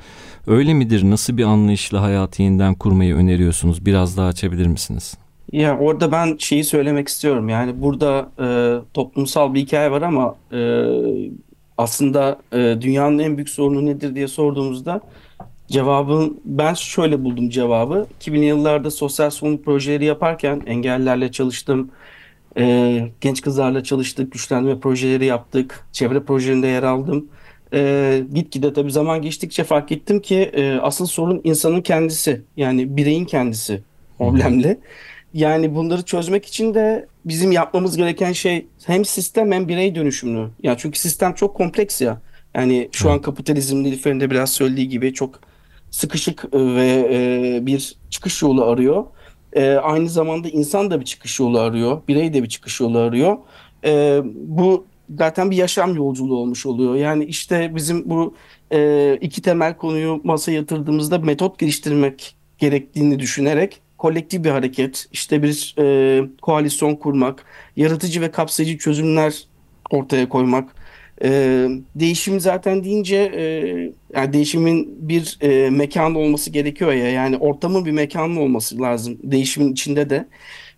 Öyle 0.46 0.74
midir? 0.74 1.10
Nasıl 1.10 1.36
bir 1.36 1.44
anlayışla 1.44 2.02
hayatı 2.02 2.42
yeniden 2.42 2.74
kurmayı 2.74 3.14
öneriyorsunuz? 3.14 3.86
Biraz 3.86 4.16
daha 4.16 4.26
açabilir 4.26 4.66
misiniz? 4.66 5.14
Ya 5.52 5.78
orada 5.78 6.12
ben 6.12 6.36
şeyi 6.38 6.64
söylemek 6.64 7.08
istiyorum. 7.08 7.48
Yani 7.48 7.82
burada 7.82 8.28
e, 8.40 8.48
toplumsal 8.94 9.54
bir 9.54 9.60
hikaye 9.60 9.90
var 9.90 10.02
ama 10.02 10.36
e, 10.52 10.84
aslında 11.78 12.38
e, 12.52 12.78
dünyanın 12.80 13.18
en 13.18 13.36
büyük 13.36 13.48
sorunu 13.48 13.86
nedir 13.86 14.14
diye 14.14 14.28
sorduğumuzda 14.28 15.00
cevabın 15.70 16.40
ben 16.44 16.74
şöyle 16.74 17.24
buldum 17.24 17.50
cevabı. 17.50 18.06
2000'li 18.20 18.44
yıllarda 18.44 18.90
sosyal 18.90 19.30
sorumluluk 19.30 19.64
projeleri 19.64 20.04
yaparken 20.04 20.62
engellerle 20.66 21.32
çalıştım. 21.32 21.90
E, 22.58 23.08
genç 23.20 23.40
kızlarla 23.40 23.84
çalıştık, 23.84 24.32
güçlendirme 24.32 24.80
projeleri 24.80 25.24
yaptık. 25.24 25.86
Çevre 25.92 26.22
projelerinde 26.22 26.66
yer 26.66 26.82
aldım. 26.82 27.28
E, 27.72 28.22
gitgide 28.34 28.72
tabii 28.72 28.92
zaman 28.92 29.22
geçtikçe 29.22 29.64
fark 29.64 29.92
ettim 29.92 30.20
ki 30.20 30.36
e, 30.36 30.74
asıl 30.74 31.06
sorun 31.06 31.40
insanın 31.44 31.80
kendisi. 31.80 32.42
Yani 32.56 32.96
bireyin 32.96 33.24
kendisi 33.24 33.82
problemli. 34.18 34.78
Yani 35.34 35.74
bunları 35.74 36.02
çözmek 36.02 36.46
için 36.46 36.74
de 36.74 37.06
bizim 37.24 37.52
yapmamız 37.52 37.96
gereken 37.96 38.32
şey 38.32 38.66
hem 38.86 39.04
sistem 39.04 39.52
hem 39.52 39.68
birey 39.68 39.94
dönüşümlü. 39.94 40.48
Yani 40.62 40.76
çünkü 40.78 40.98
sistem 40.98 41.34
çok 41.34 41.56
kompleks 41.56 42.00
ya. 42.00 42.20
Yani 42.54 42.88
şu 42.92 43.10
an 43.10 43.20
kapitalizm 43.20 43.82
Nilüfer'in 43.82 44.20
de 44.20 44.30
biraz 44.30 44.52
söylediği 44.52 44.88
gibi 44.88 45.14
çok 45.14 45.40
sıkışık 45.90 46.54
ve 46.54 47.08
e, 47.12 47.66
bir 47.66 47.94
çıkış 48.10 48.42
yolu 48.42 48.64
arıyor. 48.64 49.04
E, 49.52 49.72
aynı 49.72 50.08
zamanda 50.08 50.48
insan 50.48 50.90
da 50.90 51.00
bir 51.00 51.04
çıkış 51.04 51.40
yolu 51.40 51.60
arıyor. 51.60 52.02
Birey 52.08 52.34
de 52.34 52.42
bir 52.42 52.48
çıkış 52.48 52.80
yolu 52.80 52.98
arıyor. 52.98 53.38
E, 53.84 54.20
bu 54.34 54.86
zaten 55.18 55.50
bir 55.50 55.56
yaşam 55.56 55.94
yolculuğu 55.94 56.36
olmuş 56.36 56.66
oluyor. 56.66 56.94
Yani 56.94 57.24
işte 57.24 57.72
bizim 57.74 58.10
bu 58.10 58.34
e, 58.72 59.18
iki 59.20 59.42
temel 59.42 59.76
konuyu 59.76 60.20
masaya 60.24 60.52
yatırdığımızda 60.52 61.18
metot 61.18 61.58
geliştirmek 61.58 62.36
gerektiğini 62.58 63.18
düşünerek 63.18 63.80
kolektif 63.98 64.44
bir 64.44 64.50
hareket, 64.50 65.06
işte 65.12 65.42
bir 65.42 65.74
e, 65.78 66.22
koalisyon 66.42 66.96
kurmak, 66.96 67.44
yaratıcı 67.76 68.20
ve 68.20 68.30
kapsayıcı 68.30 68.78
çözümler 68.78 69.44
ortaya 69.90 70.28
koymak. 70.28 70.74
E, 71.24 71.68
değişim 71.94 72.40
zaten 72.40 72.84
deyince 72.84 73.16
e, 73.16 73.42
yani 74.14 74.32
değişimin 74.32 75.08
bir 75.08 75.38
e, 75.40 75.70
mekanı 75.70 76.18
olması 76.18 76.50
gerekiyor 76.50 76.92
ya 76.92 77.10
yani 77.10 77.36
ortamın 77.36 77.84
bir 77.84 77.92
mekanı 77.92 78.40
olması 78.40 78.80
lazım 78.80 79.18
değişimin 79.22 79.72
içinde 79.72 80.10
de. 80.10 80.28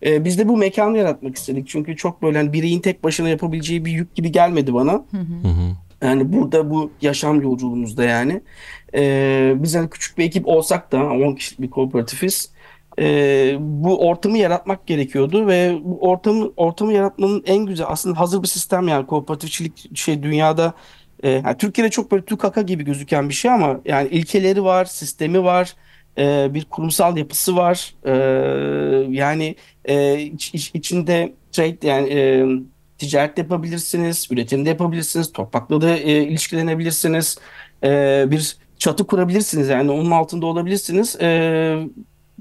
E, 0.06 0.25
biz 0.25 0.38
de 0.38 0.49
bu 0.49 0.56
mekanı 0.56 0.99
yaratmak 0.99 1.37
istedik 1.37 1.68
çünkü 1.68 1.96
çok 1.96 2.22
böyle 2.22 2.38
hani 2.38 2.52
bireyin 2.52 2.80
tek 2.80 3.04
başına 3.04 3.28
yapabileceği 3.28 3.84
bir 3.84 3.92
yük 3.92 4.14
gibi 4.14 4.32
gelmedi 4.32 4.75
bana. 4.75 4.92
Hı 4.92 5.16
hı. 5.16 5.76
Yani 6.02 6.32
burada 6.32 6.70
bu 6.70 6.90
yaşam 7.02 7.42
yolculuğumuzda 7.42 8.04
yani. 8.04 8.40
Ee, 8.94 9.52
biz 9.56 9.75
hani 9.75 9.90
küçük 9.90 10.18
bir 10.18 10.25
ekip 10.25 10.49
olsak 10.49 10.92
da 10.92 11.02
10 11.04 11.34
kişilik 11.34 11.61
bir 11.61 11.70
kooperatifiz. 11.70 12.52
Ee, 12.99 13.56
bu 13.61 14.08
ortamı 14.08 14.38
yaratmak 14.38 14.87
gerekiyordu 14.87 15.46
ve 15.46 15.78
bu 15.84 15.99
ortamı 16.11 16.52
ortamı 16.56 16.92
yaratmanın 16.92 17.42
en 17.46 17.66
güzel 17.66 17.87
aslında 17.90 18.20
hazır 18.20 18.42
bir 18.42 18.49
sistem 18.49 18.88
yani 18.88 19.06
kooperatifçilik 19.06 19.96
şey 19.96 20.22
dünyada 20.22 20.75
e, 21.22 21.30
yani 21.30 21.56
Türkiye'de 21.58 21.90
çok 21.90 22.12
böyle 22.12 22.25
tükaka 22.25 22.62
gibi 22.62 22.84
gözüken 22.84 23.28
bir 23.28 23.34
şey 23.34 23.50
ama 23.50 23.80
yani 23.84 24.08
ilkeleri 24.08 24.64
var, 24.64 24.84
sistemi 24.84 25.44
var, 25.44 25.76
e, 26.18 26.54
bir 26.54 26.64
kurumsal 26.64 27.16
yapısı 27.16 27.56
var. 27.56 27.94
E, 28.04 28.12
yani 29.11 29.56
e, 29.84 30.20
iç- 30.20 30.54
iç- 30.54 30.70
içinde 30.75 31.34
trade 31.52 31.87
yani 31.87 32.08
e, 32.14 32.46
ticaret 32.99 33.38
yapabilirsiniz, 33.38 34.28
üretim 34.30 34.64
de 34.64 34.68
yapabilirsiniz, 34.68 35.32
toprakla 35.32 35.80
da 35.80 35.96
e, 35.96 36.22
ilişkilenebilirsiniz, 36.22 37.38
e, 37.84 38.25
bir 38.30 38.56
çatı 38.78 39.06
kurabilirsiniz 39.06 39.68
yani 39.68 39.90
onun 39.90 40.11
altında 40.11 40.46
olabilirsiniz. 40.46 41.16
E, 41.20 41.28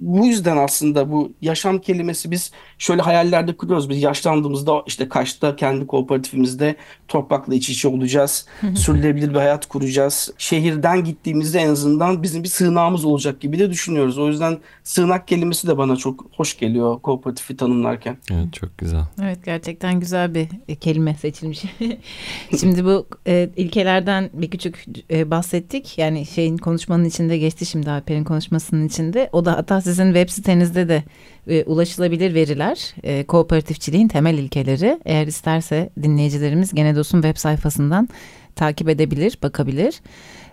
bu 0.01 0.25
yüzden 0.25 0.57
aslında 0.57 1.11
bu 1.11 1.31
yaşam 1.41 1.79
kelimesi 1.79 2.31
biz 2.31 2.51
şöyle 2.77 3.01
hayallerde 3.01 3.57
kuruyoruz. 3.57 3.89
Biz 3.89 4.01
yaşlandığımızda 4.01 4.83
işte 4.85 5.09
Kaş'ta 5.09 5.55
kendi 5.55 5.87
kooperatifimizde 5.87 6.75
toprakla 7.07 7.55
iç 7.55 7.69
içe 7.69 7.87
olacağız. 7.87 8.45
Sürdürülebilir 8.75 9.29
bir 9.29 9.35
hayat 9.35 9.65
kuracağız. 9.65 10.33
Şehirden 10.37 11.03
gittiğimizde 11.03 11.59
en 11.59 11.69
azından 11.69 12.23
bizim 12.23 12.43
bir 12.43 12.47
sığınağımız 12.47 13.05
olacak 13.05 13.39
gibi 13.39 13.59
de 13.59 13.69
düşünüyoruz. 13.69 14.17
O 14.17 14.27
yüzden 14.27 14.57
sığınak 14.83 15.27
kelimesi 15.27 15.67
de 15.67 15.77
bana 15.77 15.95
çok 15.95 16.25
hoş 16.35 16.57
geliyor 16.57 16.99
kooperatifi 16.99 17.57
tanımlarken. 17.57 18.17
Evet 18.31 18.53
çok 18.53 18.77
güzel. 18.77 19.01
Evet 19.21 19.45
gerçekten 19.45 19.99
güzel 19.99 20.35
bir 20.35 20.47
e, 20.67 20.75
kelime 20.75 21.15
seçilmiş. 21.15 21.63
şimdi 22.59 22.85
bu 22.85 23.07
e, 23.27 23.49
ilkelerden 23.55 24.29
bir 24.33 24.49
küçük 24.49 24.85
e, 25.11 25.31
bahsettik. 25.31 25.97
Yani 25.97 26.25
şeyin 26.25 26.57
konuşmanın 26.57 27.05
içinde 27.05 27.37
geçti 27.37 27.65
şimdi 27.65 27.91
Alper'in 27.91 28.23
konuşmasının 28.23 28.87
içinde. 28.87 29.29
O 29.31 29.45
da 29.45 29.57
hatta 29.57 29.81
sizin 29.91 30.13
web 30.13 30.29
sitenizde 30.29 30.89
de 30.89 31.03
e, 31.47 31.63
ulaşılabilir 31.63 32.33
veriler. 32.33 32.95
E, 33.03 33.23
kooperatifçiliğin 33.23 34.07
temel 34.07 34.37
ilkeleri. 34.37 34.99
Eğer 35.05 35.27
isterse 35.27 35.89
dinleyicilerimiz 36.03 36.73
Genedos'un 36.73 37.21
web 37.21 37.37
sayfasından 37.37 38.09
takip 38.55 38.89
edebilir, 38.89 39.37
bakabilir. 39.43 40.01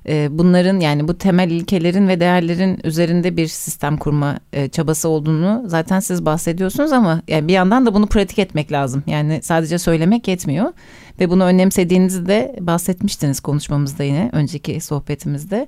E, 0.09 0.28
bunların 0.30 0.80
yani 0.80 1.09
bu 1.09 1.18
temel 1.18 1.50
ilkelerin 1.50 2.09
ve 2.09 2.21
değerlerin 2.21 2.80
üzerinde 2.85 3.37
bir 3.37 3.47
sistem 3.47 3.97
kurma 3.97 4.38
e, 4.52 4.68
çabası 4.68 5.09
olduğunu 5.09 5.62
zaten 5.66 6.00
siz 6.00 6.25
bahsediyorsunuz 6.25 6.92
ama 6.92 7.23
yani 7.28 7.49
bir 7.49 7.52
yandan 7.52 7.87
da 7.87 7.95
bunu 7.95 8.07
pratik 8.07 8.38
etmek 8.38 8.73
lazım. 8.73 9.02
Yani 9.07 9.40
sadece 9.42 9.78
söylemek 9.78 10.28
yetmiyor 10.28 10.73
ve 11.21 11.30
bunu 11.30 11.45
önemsediğinizi 11.45 12.26
de 12.26 12.57
bahsetmiştiniz 12.61 13.40
konuşmamızda 13.40 14.04
yine 14.04 14.30
önceki 14.33 14.80
sohbetimizde. 14.80 15.66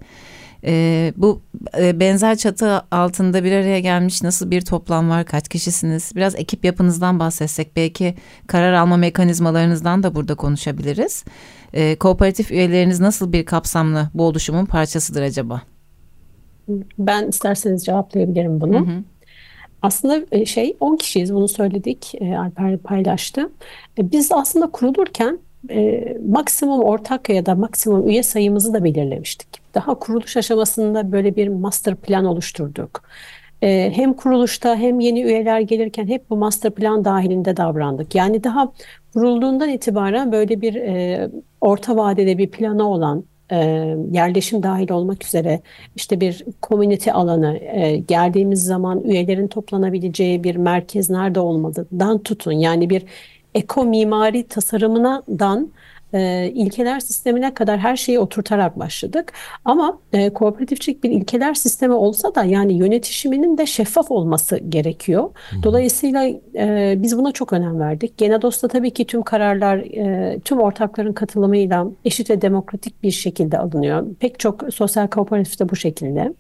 E, 0.65 1.13
bu 1.17 1.41
e, 1.79 2.01
benzer 2.01 2.37
çatı 2.37 2.83
altında 2.91 3.45
bir 3.45 3.53
araya 3.53 3.81
gelmiş 3.81 4.23
nasıl 4.23 4.51
bir 4.51 4.61
toplam 4.61 5.11
var, 5.11 5.25
kaç 5.25 5.49
kişisiniz? 5.49 6.13
Biraz 6.17 6.35
ekip 6.35 6.65
yapınızdan 6.65 7.19
bahsetsek 7.19 7.77
belki 7.77 8.15
karar 8.47 8.73
alma 8.73 8.97
mekanizmalarınızdan 8.97 10.03
da 10.03 10.15
burada 10.15 10.35
konuşabiliriz. 10.35 11.25
E, 11.73 11.97
kooperatif 11.97 12.51
üyeleriniz 12.51 13.01
nasıl 13.01 13.33
bir 13.33 13.45
kapsamlı 13.45 14.09
bu 14.15 14.25
oluşumun 14.25 14.67
parçasıdır 14.67 15.23
acaba? 15.23 15.63
Ben 16.99 17.29
isterseniz 17.29 17.85
cevaplayabilirim 17.85 18.61
bunu. 18.61 18.75
Hı 18.75 18.91
hı. 18.91 19.03
Aslında 19.83 20.23
e, 20.33 20.47
şey 20.47 20.77
10 20.81 20.97
kişiyiz 20.97 21.35
bunu 21.35 21.49
söyledik 21.49 22.13
e, 22.21 22.39
Alper 22.39 22.79
paylaştı. 22.79 23.51
E, 23.99 24.13
Biz 24.13 24.33
aslında 24.33 24.71
kurulurken 24.71 25.39
e, 25.71 26.17
maksimum 26.29 26.81
ortak 26.83 27.29
ya 27.29 27.47
da 27.47 27.55
maksimum 27.55 28.09
üye 28.09 28.23
sayımızı 28.23 28.75
da 28.75 28.85
belirlemiştik. 28.85 29.49
Daha 29.75 29.95
kuruluş 29.99 30.37
aşamasında 30.37 31.13
böyle 31.13 31.37
bir 31.37 31.49
master 31.49 31.97
plan 31.97 32.25
oluşturduk. 32.25 33.03
E, 33.63 33.93
Hem 33.95 34.13
kuruluşta 34.15 34.77
hem 34.77 35.01
yeni 35.01 35.23
üyeler 35.23 35.61
gelirken 35.61 36.07
hep 36.07 36.31
bu 36.31 36.37
master 36.37 36.71
plan 36.75 37.05
dahilinde 37.05 37.57
davrandık. 37.57 38.15
Yani 38.15 38.45
daha 38.45 38.73
kurulduğundan 39.15 39.69
itibaren 39.69 40.33
böyle 40.33 40.61
bir 40.61 40.75
e, 40.75 41.31
orta 41.61 41.97
vadede 41.97 42.39
bir 42.39 42.51
planı 42.51 42.89
olan 42.89 43.25
e, 43.53 43.57
yerleşim 44.13 44.63
dahil 44.63 44.91
olmak 44.93 45.25
üzere 45.25 45.61
işte 45.97 46.21
bir 46.21 46.45
community 46.63 47.11
alanı 47.11 47.57
e, 47.59 47.97
geldiğimiz 47.97 48.65
zaman 48.65 49.05
üyelerin 49.05 49.49
toplanabileceği 49.49 50.45
bir 50.45 50.57
merkez 50.57 51.11
nerede 51.11 51.41
olmalıdan 51.41 52.23
tutun 52.23 52.53
yani 52.53 52.91
bir 52.91 53.05
eko 53.55 53.85
mimari 53.85 54.49
tasarımından 54.49 55.71
e, 56.15 56.51
ilkeler 56.55 57.01
sistemine 57.01 57.55
kadar 57.55 57.79
her 57.79 57.97
şeyi 57.97 58.19
oturtarak 58.19 58.79
başladık. 58.79 59.33
Ama 59.65 59.99
e, 60.13 60.31
kooperatifçilik 60.31 61.05
bir 61.05 61.11
ilkeler 61.11 61.55
sistemi 61.55 61.95
olsa 61.95 62.35
da 62.35 62.45
yani 62.45 62.73
yönetişiminin 62.75 63.59
de 63.59 63.67
şeffaf 63.67 64.11
olması 64.11 64.59
gerekiyor. 64.59 65.31
Dolayısıyla 65.63 66.25
e, 66.55 66.95
biz 66.99 67.19
buna 67.19 67.33
çok 67.33 67.53
önem 67.53 67.81
verdik. 67.81 68.19
Genados'ta 68.19 68.69
tabii 68.69 68.91
ki 68.91 69.05
tüm 69.07 69.23
kararlar 69.23 69.79
e, 69.79 70.39
tüm 70.41 70.61
ortakların 70.61 71.13
katılımıyla 71.13 71.87
eşit 72.05 72.31
ve 72.31 72.43
demokratik 72.43 73.03
bir 73.03 73.11
şekilde 73.11 73.59
alınıyor. 73.59 74.07
Pek 74.21 74.39
çok 74.39 74.75
sosyal 74.75 75.07
kooperatifte 75.07 75.69
bu 75.69 75.77
şekilde. 75.77 76.33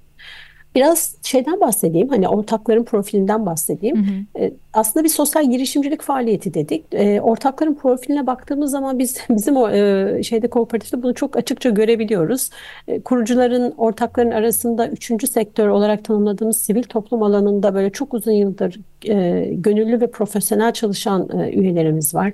Biraz 0.74 1.16
şeyden 1.22 1.60
bahsedeyim, 1.60 2.08
hani 2.08 2.28
ortakların 2.28 2.84
profilinden 2.84 3.46
bahsedeyim. 3.46 4.26
E, 4.38 4.52
aslında 4.72 5.04
bir 5.04 5.08
sosyal 5.08 5.50
girişimcilik 5.50 6.02
faaliyeti 6.02 6.54
dedik. 6.54 6.84
E, 6.92 7.20
ortakların 7.20 7.74
profiline 7.74 8.26
baktığımız 8.26 8.70
zaman 8.70 8.98
biz 8.98 9.18
bizim 9.30 9.56
o 9.56 9.70
e, 9.70 10.22
şeyde 10.22 10.50
kooperatifte 10.50 11.02
bunu 11.02 11.14
çok 11.14 11.36
açıkça 11.36 11.70
görebiliyoruz. 11.70 12.50
E, 12.88 13.00
kurucuların, 13.00 13.74
ortakların 13.76 14.30
arasında 14.30 14.88
üçüncü 14.88 15.26
sektör 15.26 15.68
olarak 15.68 16.04
tanımladığımız 16.04 16.56
sivil 16.56 16.82
toplum 16.82 17.22
alanında 17.22 17.74
böyle 17.74 17.90
çok 17.90 18.14
uzun 18.14 18.32
yıldır 18.32 18.80
e, 19.08 19.46
gönüllü 19.54 20.00
ve 20.00 20.10
profesyonel 20.10 20.72
çalışan 20.72 21.28
e, 21.38 21.52
üyelerimiz 21.52 22.14
var. 22.14 22.32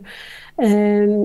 E, 0.62 0.66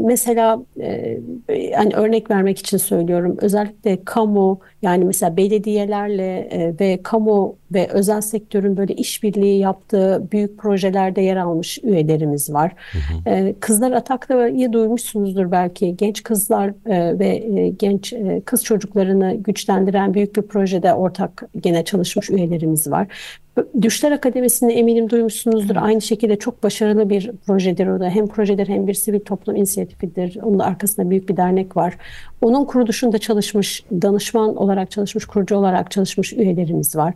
mesela 0.06 0.66
e, 0.82 1.20
yani 1.50 1.96
örnek 1.96 2.30
vermek 2.32 2.60
için 2.60 2.78
söylüyorum. 2.78 3.38
Özellikle 3.42 4.06
kamu 4.06 4.60
yani 4.82 5.06
mesela 5.06 5.38
belediyelerle 5.38 6.40
e, 6.40 6.80
ve 6.80 7.04
kamu 7.04 7.58
ve 7.74 7.88
özel 7.88 8.22
sektörün 8.22 8.78
böyle 8.78 8.94
işbirliği 8.94 9.60
yaptığı 9.60 10.28
büyük 10.32 10.58
projelerde 10.58 11.22
yer 11.22 11.38
almış 11.38 11.80
üyelerimiz 11.84 12.54
var. 12.54 12.76
E, 13.26 13.56
Kızlar 13.60 13.92
Atak'ta'yı 13.92 14.74
duymuşsunuzdur 14.74 15.52
belki 15.52 15.98
genç 15.98 16.24
kızlar 16.24 16.74
e, 16.86 17.20
ve 17.20 17.28
e, 17.28 17.70
genç 17.70 18.14
e, 18.14 18.42
kız 18.46 18.64
çocuklarını 18.64 19.36
güçlendiren 19.36 20.14
büyük 20.14 20.36
bir 20.36 20.42
projede 20.42 20.94
ortak 20.94 21.44
gene 21.62 21.84
çalışmış 21.84 22.30
üyelerimiz 22.30 22.92
var. 22.92 23.08
Düşler 23.82 24.12
Akademisi'ni 24.12 24.74
eminim 24.74 25.10
duymuşsunuzdur. 25.10 25.76
Aynı 25.76 26.02
şekilde 26.02 26.40
çok 26.40 26.64
başarılı 26.64 27.10
bir 27.10 27.32
projedir 27.48 27.88
o 27.88 28.00
da. 28.00 28.10
Hem 28.10 28.28
projedir 28.28 28.68
hem 28.68 28.88
bir 28.88 28.94
sivil 28.94 29.20
toplum 29.20 29.56
inisiyatifidir. 29.56 30.38
Onun 30.44 30.60
da 30.60 30.66
arkasında 30.66 31.10
büyük 31.10 31.30
bir 31.30 31.38
dernek 31.38 31.78
var. 31.78 31.98
Onun 32.42 32.66
kuruluşunda 32.66 33.18
çalışmış, 33.18 33.84
danışman 33.92 34.56
olarak 34.56 34.92
çalışmış, 34.92 35.26
kurucu 35.26 35.56
olarak 35.56 35.92
çalışmış 35.92 36.34
üyelerimiz 36.34 36.96
var. 36.96 37.14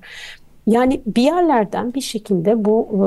Yani 0.67 1.01
bir 1.05 1.21
yerlerden 1.21 1.93
bir 1.93 2.01
şekilde 2.01 2.65
bu 2.65 2.87
e, 2.93 2.99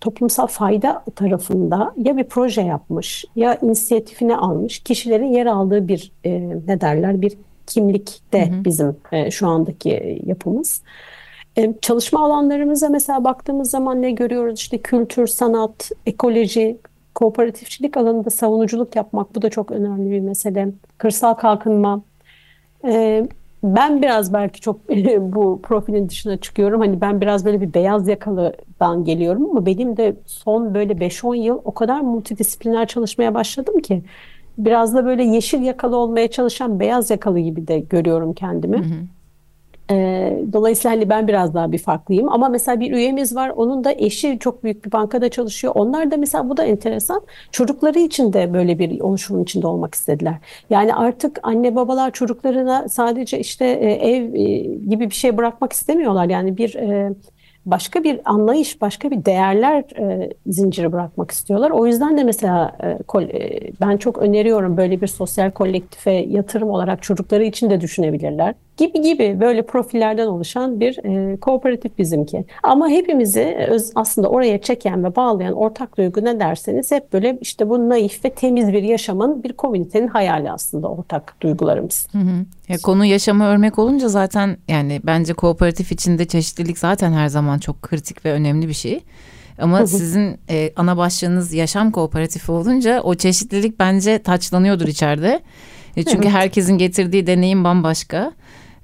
toplumsal 0.00 0.46
fayda 0.46 1.04
tarafında 1.16 1.94
ya 1.96 2.16
bir 2.16 2.24
proje 2.24 2.62
yapmış 2.62 3.24
ya 3.36 3.58
inisiyatifini 3.62 4.36
almış 4.36 4.78
kişilerin 4.78 5.32
yer 5.32 5.46
aldığı 5.46 5.88
bir 5.88 6.12
e, 6.24 6.30
ne 6.66 6.80
derler 6.80 7.22
bir 7.22 7.32
kimlikte 7.66 8.52
bizim 8.64 8.96
e, 9.12 9.30
şu 9.30 9.46
andaki 9.48 10.22
yapımız. 10.26 10.82
E, 11.56 11.74
Çalışma 11.80 12.24
alanlarımıza 12.24 12.88
mesela 12.88 13.24
baktığımız 13.24 13.70
zaman 13.70 14.02
ne 14.02 14.10
görüyoruz? 14.10 14.60
İşte 14.60 14.78
kültür, 14.78 15.26
sanat, 15.26 15.90
ekoloji, 16.06 16.78
kooperatifçilik 17.14 17.96
alanında 17.96 18.30
savunuculuk 18.30 18.96
yapmak 18.96 19.34
bu 19.34 19.42
da 19.42 19.50
çok 19.50 19.70
önemli 19.70 20.10
bir 20.10 20.20
mesele. 20.20 20.68
Kırsal 20.98 21.34
kalkınma. 21.34 22.02
E, 22.84 23.24
ben 23.62 24.02
biraz 24.02 24.32
belki 24.32 24.60
çok 24.60 24.88
bu 25.20 25.60
profilin 25.62 26.08
dışına 26.08 26.36
çıkıyorum. 26.36 26.80
Hani 26.80 27.00
ben 27.00 27.20
biraz 27.20 27.44
böyle 27.44 27.60
bir 27.60 27.74
beyaz 27.74 28.08
yakalıdan 28.08 29.04
geliyorum 29.04 29.50
ama 29.50 29.66
benim 29.66 29.96
de 29.96 30.16
son 30.26 30.74
böyle 30.74 31.00
5-10 31.00 31.34
yıl 31.36 31.60
o 31.64 31.74
kadar 31.74 32.00
multidisipliner 32.00 32.86
çalışmaya 32.86 33.34
başladım 33.34 33.80
ki. 33.80 34.02
biraz 34.58 34.94
da 34.94 35.06
böyle 35.06 35.24
yeşil 35.24 35.62
yakalı 35.62 35.96
olmaya 35.96 36.30
çalışan 36.30 36.80
beyaz 36.80 37.10
yakalı 37.10 37.38
gibi 37.40 37.68
de 37.68 37.80
görüyorum 37.80 38.34
kendimi. 38.34 38.78
Hı 38.78 38.82
hı. 38.82 39.08
Dolayısıyla 40.52 40.96
hani 40.96 41.08
ben 41.08 41.28
biraz 41.28 41.54
daha 41.54 41.72
bir 41.72 41.78
farklıyım 41.78 42.28
ama 42.28 42.48
mesela 42.48 42.80
bir 42.80 42.92
üyemiz 42.92 43.36
var 43.36 43.48
onun 43.48 43.84
da 43.84 43.92
eşi 43.92 44.38
çok 44.38 44.64
büyük 44.64 44.84
bir 44.84 44.92
bankada 44.92 45.28
çalışıyor. 45.28 45.72
Onlar 45.76 46.10
da 46.10 46.16
mesela 46.16 46.48
bu 46.48 46.56
da 46.56 46.64
enteresan 46.64 47.22
çocukları 47.52 47.98
için 47.98 48.32
de 48.32 48.54
böyle 48.54 48.78
bir 48.78 49.00
oluşumun 49.00 49.42
içinde 49.42 49.66
olmak 49.66 49.94
istediler. 49.94 50.34
Yani 50.70 50.94
artık 50.94 51.40
anne 51.42 51.76
babalar 51.76 52.10
çocuklarına 52.10 52.88
sadece 52.88 53.38
işte 53.38 53.66
ev 54.02 54.34
gibi 54.88 55.10
bir 55.10 55.14
şey 55.14 55.36
bırakmak 55.36 55.72
istemiyorlar. 55.72 56.28
Yani 56.28 56.56
bir 56.56 56.76
başka 57.66 58.04
bir 58.04 58.20
anlayış, 58.24 58.80
başka 58.80 59.10
bir 59.10 59.24
değerler 59.24 59.84
zinciri 60.46 60.92
bırakmak 60.92 61.30
istiyorlar. 61.30 61.70
O 61.70 61.86
yüzden 61.86 62.18
de 62.18 62.24
mesela 62.24 62.76
ben 63.80 63.96
çok 63.96 64.18
öneriyorum 64.18 64.76
böyle 64.76 65.00
bir 65.00 65.06
sosyal 65.06 65.50
kolektife 65.50 66.12
yatırım 66.12 66.70
olarak 66.70 67.02
çocukları 67.02 67.44
için 67.44 67.70
de 67.70 67.80
düşünebilirler. 67.80 68.54
Gibi 68.78 69.02
gibi 69.02 69.40
böyle 69.40 69.66
profillerden 69.66 70.26
oluşan 70.26 70.80
bir 70.80 71.04
e, 71.04 71.36
kooperatif 71.36 71.98
bizimki. 71.98 72.44
Ama 72.62 72.88
hepimizi 72.88 73.56
öz, 73.68 73.92
aslında 73.94 74.28
oraya 74.28 74.60
çeken 74.60 75.04
ve 75.04 75.16
bağlayan 75.16 75.52
ortak 75.52 75.98
duygu 75.98 76.24
ne 76.24 76.40
derseniz 76.40 76.92
hep 76.92 77.12
böyle 77.12 77.38
işte 77.40 77.68
bu 77.68 77.88
naif 77.88 78.24
ve 78.24 78.30
temiz 78.30 78.72
bir 78.72 78.82
yaşamın 78.82 79.42
bir 79.42 79.52
komünitenin 79.52 80.08
hayali 80.08 80.50
aslında 80.50 80.88
ortak 80.88 81.34
duygularımız. 81.40 82.08
Hı 82.12 82.18
hı. 82.18 82.44
Ya 82.68 82.76
konu 82.82 83.04
yaşamı 83.04 83.44
örmek 83.44 83.78
olunca 83.78 84.08
zaten 84.08 84.56
yani 84.68 85.00
bence 85.04 85.32
kooperatif 85.32 85.92
içinde 85.92 86.24
çeşitlilik 86.24 86.78
zaten 86.78 87.12
her 87.12 87.28
zaman 87.28 87.58
çok 87.58 87.82
kritik 87.82 88.24
ve 88.24 88.32
önemli 88.32 88.68
bir 88.68 88.72
şey. 88.72 89.00
Ama 89.60 89.86
sizin 89.86 90.38
e, 90.50 90.72
ana 90.76 90.96
başlığınız 90.96 91.52
yaşam 91.52 91.90
kooperatifi 91.90 92.52
olunca 92.52 93.00
o 93.00 93.14
çeşitlilik 93.14 93.78
bence 93.78 94.18
taçlanıyordur 94.18 94.88
içeride. 94.88 95.40
E, 95.96 96.04
çünkü 96.04 96.28
evet. 96.28 96.36
herkesin 96.36 96.78
getirdiği 96.78 97.26
deneyim 97.26 97.64
bambaşka. 97.64 98.32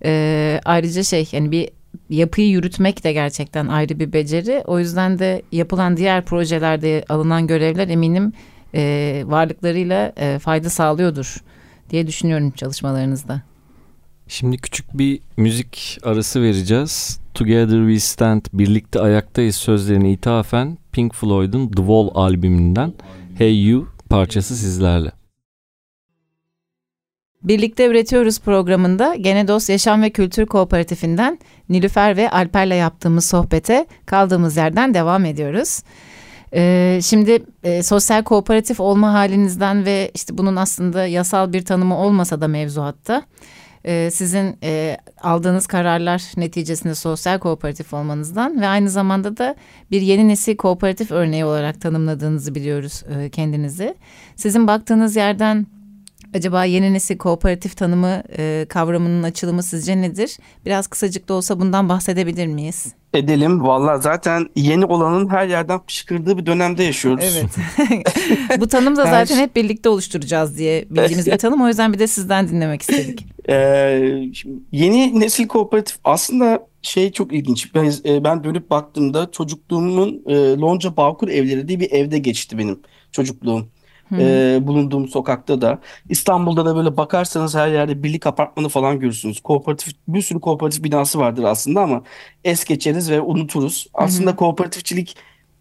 E, 0.04 0.60
ayrıca 0.64 1.02
şey 1.02 1.28
yani 1.32 1.50
bir 1.50 1.68
yapıyı 2.10 2.48
yürütmek 2.48 3.04
de 3.04 3.12
gerçekten 3.12 3.66
ayrı 3.66 4.00
bir 4.00 4.12
beceri. 4.12 4.62
O 4.66 4.78
yüzden 4.78 5.18
de 5.18 5.42
yapılan 5.52 5.96
diğer 5.96 6.24
projelerde 6.24 7.04
alınan 7.08 7.46
görevler 7.46 7.88
eminim 7.88 8.32
e, 8.74 9.22
varlıklarıyla 9.26 10.12
e, 10.16 10.38
fayda 10.38 10.70
sağlıyordur 10.70 11.36
diye 11.90 12.06
düşünüyorum 12.06 12.50
çalışmalarınızda. 12.50 13.42
Şimdi 14.28 14.56
küçük 14.56 14.98
bir 14.98 15.20
müzik 15.36 15.98
arası 16.02 16.42
vereceğiz. 16.42 17.20
Together 17.34 17.78
We 17.78 18.00
Stand, 18.00 18.42
Birlikte 18.52 19.00
Ayaktayız 19.00 19.56
sözlerine 19.56 20.12
ithafen 20.12 20.78
Pink 20.92 21.14
Floyd'un 21.14 21.68
The 21.68 21.76
Wall 21.76 22.08
albümünden 22.14 22.92
Hey 23.38 23.66
You 23.66 23.88
parçası 24.10 24.56
sizlerle. 24.56 25.12
Birlikte 27.44 27.86
Üretiyoruz 27.86 28.40
programında 28.40 29.14
Genedos 29.14 29.68
Yaşam 29.68 30.02
ve 30.02 30.10
Kültür 30.10 30.46
Kooperatifinden 30.46 31.38
Nilüfer 31.68 32.16
ve 32.16 32.30
Alper'le 32.30 32.74
yaptığımız 32.74 33.24
sohbete 33.26 33.86
kaldığımız 34.06 34.56
yerden 34.56 34.94
devam 34.94 35.24
ediyoruz. 35.24 35.82
Ee, 36.54 37.00
şimdi 37.02 37.42
e, 37.62 37.82
sosyal 37.82 38.22
kooperatif 38.22 38.80
olma 38.80 39.12
halinizden 39.12 39.84
ve 39.84 40.10
işte 40.14 40.38
bunun 40.38 40.56
aslında 40.56 41.06
yasal 41.06 41.52
bir 41.52 41.64
tanımı 41.64 41.98
olmasa 41.98 42.40
da 42.40 42.48
mevzuatta 42.48 43.22
e, 43.84 44.10
sizin 44.10 44.56
e, 44.62 44.96
aldığınız 45.22 45.66
kararlar 45.66 46.22
neticesinde 46.36 46.94
sosyal 46.94 47.38
kooperatif 47.38 47.94
olmanızdan 47.94 48.60
ve 48.60 48.66
aynı 48.66 48.90
zamanda 48.90 49.36
da 49.36 49.54
bir 49.90 50.00
yeni 50.00 50.28
nesil 50.28 50.56
kooperatif 50.56 51.10
örneği 51.10 51.44
olarak 51.44 51.80
tanımladığınızı 51.80 52.54
biliyoruz 52.54 53.02
e, 53.18 53.30
kendinizi. 53.30 53.94
Sizin 54.36 54.66
baktığınız 54.66 55.16
yerden 55.16 55.66
acaba 56.34 56.64
yeni 56.64 56.92
nesil 56.92 57.18
kooperatif 57.18 57.76
tanımı 57.76 58.22
e, 58.38 58.66
kavramının 58.68 59.22
açılımı 59.22 59.62
sizce 59.62 60.02
nedir? 60.02 60.38
Biraz 60.66 60.86
kısacık 60.86 61.28
da 61.28 61.34
olsa 61.34 61.60
bundan 61.60 61.88
bahsedebilir 61.88 62.46
miyiz? 62.46 62.94
Edelim. 63.14 63.64
Valla 63.64 63.98
zaten 63.98 64.48
yeni 64.56 64.84
olanın 64.84 65.28
her 65.28 65.46
yerden 65.46 65.80
fışkırdığı 65.86 66.38
bir 66.38 66.46
dönemde 66.46 66.84
yaşıyoruz. 66.84 67.24
Evet. 67.32 67.50
Bu 68.60 68.68
tanım 68.68 68.96
da 68.96 69.04
zaten 69.04 69.36
hep 69.36 69.56
birlikte 69.56 69.88
oluşturacağız 69.88 70.58
diye 70.58 70.84
bildiğimiz 70.90 71.26
bir 71.26 71.38
tanım. 71.38 71.62
O 71.62 71.68
yüzden 71.68 71.92
bir 71.92 71.98
de 71.98 72.06
sizden 72.06 72.48
dinlemek 72.48 72.80
istedik. 72.82 73.26
Ee, 73.48 74.22
yeni 74.72 75.20
nesil 75.20 75.48
kooperatif 75.48 75.96
aslında 76.04 76.66
şey 76.82 77.12
çok 77.12 77.32
ilginç. 77.32 77.74
Ben, 77.74 77.92
e, 78.04 78.24
ben 78.24 78.44
dönüp 78.44 78.70
baktığımda 78.70 79.30
çocukluğumun 79.30 80.22
e, 80.26 80.34
Lonca 80.34 80.96
Bağkur 80.96 81.28
evleri 81.28 81.68
diye 81.68 81.80
bir 81.80 81.92
evde 81.92 82.18
geçti 82.18 82.58
benim 82.58 82.80
çocukluğum 83.12 83.68
e, 84.12 84.58
bulunduğum 84.62 85.08
sokakta 85.08 85.60
da. 85.60 85.78
İstanbul'da 86.08 86.66
da 86.66 86.76
böyle 86.76 86.96
bakarsanız 86.96 87.54
her 87.54 87.68
yerde 87.68 88.02
birlik 88.02 88.26
apartmanı 88.26 88.68
falan 88.68 89.00
görürsünüz. 89.00 89.40
Kooperatif 89.40 89.94
bir 90.08 90.22
sürü 90.22 90.40
kooperatif 90.40 90.84
binası 90.84 91.18
vardır 91.18 91.44
aslında 91.44 91.80
ama 91.80 92.02
es 92.44 92.64
geçeriz 92.64 93.10
ve 93.10 93.20
unuturuz. 93.20 93.86
Aslında 93.94 94.30
Hı-hı. 94.30 94.36
kooperatifçilik 94.36 95.16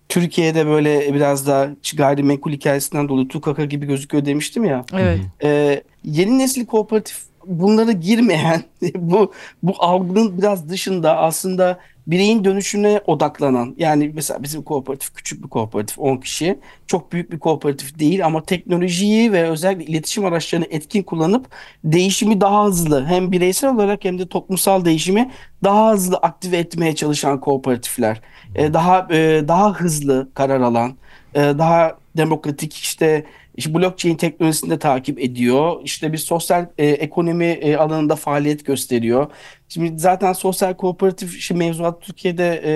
Türkiye'de 0.10 0.68
böyle 0.68 1.14
biraz 1.14 1.48
daha 1.48 1.70
gayrimenkul 1.98 2.52
hikayesinden 2.52 3.10
dolayı 3.10 3.28
tukaka 3.28 3.66
gibi 3.66 3.86
gözüküyor 3.86 4.26
demiştim 4.26 4.66
ya. 4.66 4.86
Evet. 4.94 5.20
E, 5.44 5.84
yeni 6.04 6.40
nesil 6.40 6.66
kooperatif 6.66 7.18
bunlara 7.46 7.92
girmeyen 7.92 8.64
bu 8.96 9.34
bu 9.64 9.74
algının 9.80 10.38
biraz 10.38 10.70
dışında 10.70 11.18
aslında 11.18 11.80
bireyin 12.08 12.44
dönüşüne 12.44 13.02
odaklanan 13.06 13.76
yani 13.78 14.12
mesela 14.14 14.44
bizim 14.44 14.62
kooperatif 14.62 15.14
küçük 15.14 15.44
bir 15.44 15.50
kooperatif 15.50 16.00
10 16.00 16.18
kişi 16.18 16.60
çok 16.88 17.12
büyük 17.12 17.32
bir 17.32 17.40
kooperatif 17.40 18.00
değil 18.00 18.26
ama 18.26 18.44
teknolojiyi 18.44 19.32
ve 19.32 19.50
özellikle 19.50 19.86
iletişim 19.86 20.26
araçlarını 20.26 20.66
etkin 20.70 21.04
kullanıp 21.04 21.46
değişimi 21.84 22.42
daha 22.42 22.66
hızlı 22.66 23.06
hem 23.06 23.32
bireysel 23.32 23.76
olarak 23.76 24.06
hem 24.06 24.20
de 24.20 24.28
toplumsal 24.28 24.86
değişimi 24.86 25.32
daha 25.64 25.92
hızlı 25.92 26.18
aktive 26.18 26.58
etmeye 26.58 26.96
çalışan 26.96 27.40
kooperatifler. 27.40 28.22
E, 28.56 28.74
daha 28.74 29.08
e, 29.12 29.48
daha 29.48 29.74
hızlı 29.74 30.30
karar 30.34 30.62
alan 30.62 30.94
e, 31.34 31.40
daha 31.40 31.98
demokratik 32.18 32.74
işte 32.74 33.26
işte 33.56 33.74
blockchain 33.74 34.16
teknolojisini 34.16 34.70
de 34.70 34.80
takip 34.80 35.20
ediyor. 35.20 35.82
İşte 35.84 36.14
bir 36.14 36.18
sosyal 36.18 36.66
e, 36.78 36.88
ekonomi 36.88 37.46
e, 37.46 37.78
alanında 37.78 38.16
faaliyet 38.16 38.66
gösteriyor. 38.66 39.28
Şimdi 39.70 40.00
zaten 40.00 40.34
sosyal 40.34 40.74
kooperatif 40.74 41.38
işi 41.38 41.54
mevzuat 41.54 42.02
Türkiye'de 42.02 42.62
e, 42.64 42.72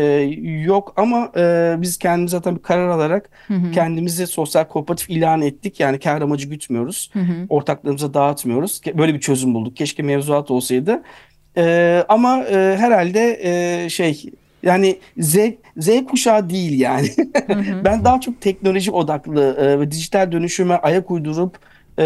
yok 0.63 0.93
ama 0.97 1.31
e, 1.37 1.75
biz 1.77 1.97
kendimiz 1.97 2.31
zaten 2.31 2.55
bir 2.55 2.61
karar 2.61 2.87
alarak 2.87 3.29
hı 3.47 3.53
hı. 3.53 3.71
kendimizi 3.71 4.27
sosyal 4.27 4.63
kooperatif 4.63 5.09
ilan 5.09 5.41
ettik. 5.41 5.79
Yani 5.79 5.99
kar 5.99 6.21
amacı 6.21 6.49
gütmüyoruz. 6.49 7.09
Hı 7.13 7.19
hı. 7.19 7.45
Ortaklarımıza 7.49 8.13
dağıtmıyoruz. 8.13 8.81
Böyle 8.97 9.13
bir 9.13 9.19
çözüm 9.19 9.53
bulduk. 9.53 9.75
Keşke 9.75 10.03
mevzuat 10.03 10.51
olsaydı. 10.51 11.03
E, 11.57 12.03
ama 12.09 12.43
e, 12.43 12.77
herhalde 12.77 13.39
e, 13.43 13.89
şey 13.89 14.23
yani 14.67 14.99
Z, 15.17 15.37
Z 15.77 15.89
kuşağı 16.09 16.49
değil 16.49 16.79
yani. 16.79 17.09
Hı 17.47 17.53
hı. 17.53 17.81
ben 17.85 18.05
daha 18.05 18.21
çok 18.21 18.41
teknoloji 18.41 18.91
odaklı 18.91 19.57
e, 19.59 19.79
ve 19.79 19.91
dijital 19.91 20.31
dönüşüme 20.31 20.75
ayak 20.75 21.11
uydurup 21.11 21.59
e, 21.99 22.05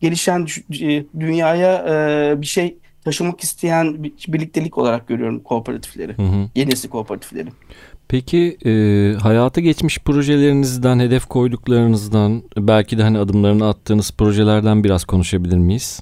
gelişen 0.00 0.46
e, 0.80 1.04
dünyaya 1.20 1.84
e, 1.88 2.40
bir 2.40 2.46
şey 2.46 2.76
taşımak 3.04 3.40
isteyen 3.40 4.02
bir 4.02 4.12
birliktelik 4.28 4.78
olarak 4.78 5.08
görüyorum 5.08 5.40
kooperatifleri. 5.40 6.18
Hı 6.18 6.22
hı. 6.22 6.48
Yenisi 6.54 6.88
kooperatifleri. 6.88 7.48
Peki 8.08 8.56
e, 8.64 8.72
hayata 9.22 9.60
geçmiş 9.60 9.98
projelerinizden, 9.98 10.98
hedef 10.98 11.26
koyduklarınızdan, 11.26 12.42
belki 12.56 12.98
de 12.98 13.02
hani 13.02 13.18
adımlarını 13.18 13.68
attığınız 13.68 14.12
projelerden 14.12 14.84
biraz 14.84 15.04
konuşabilir 15.04 15.58
miyiz? 15.58 16.00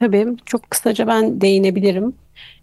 Tabii 0.00 0.26
çok 0.46 0.70
kısaca 0.70 1.06
ben 1.06 1.40
değinebilirim. 1.40 2.12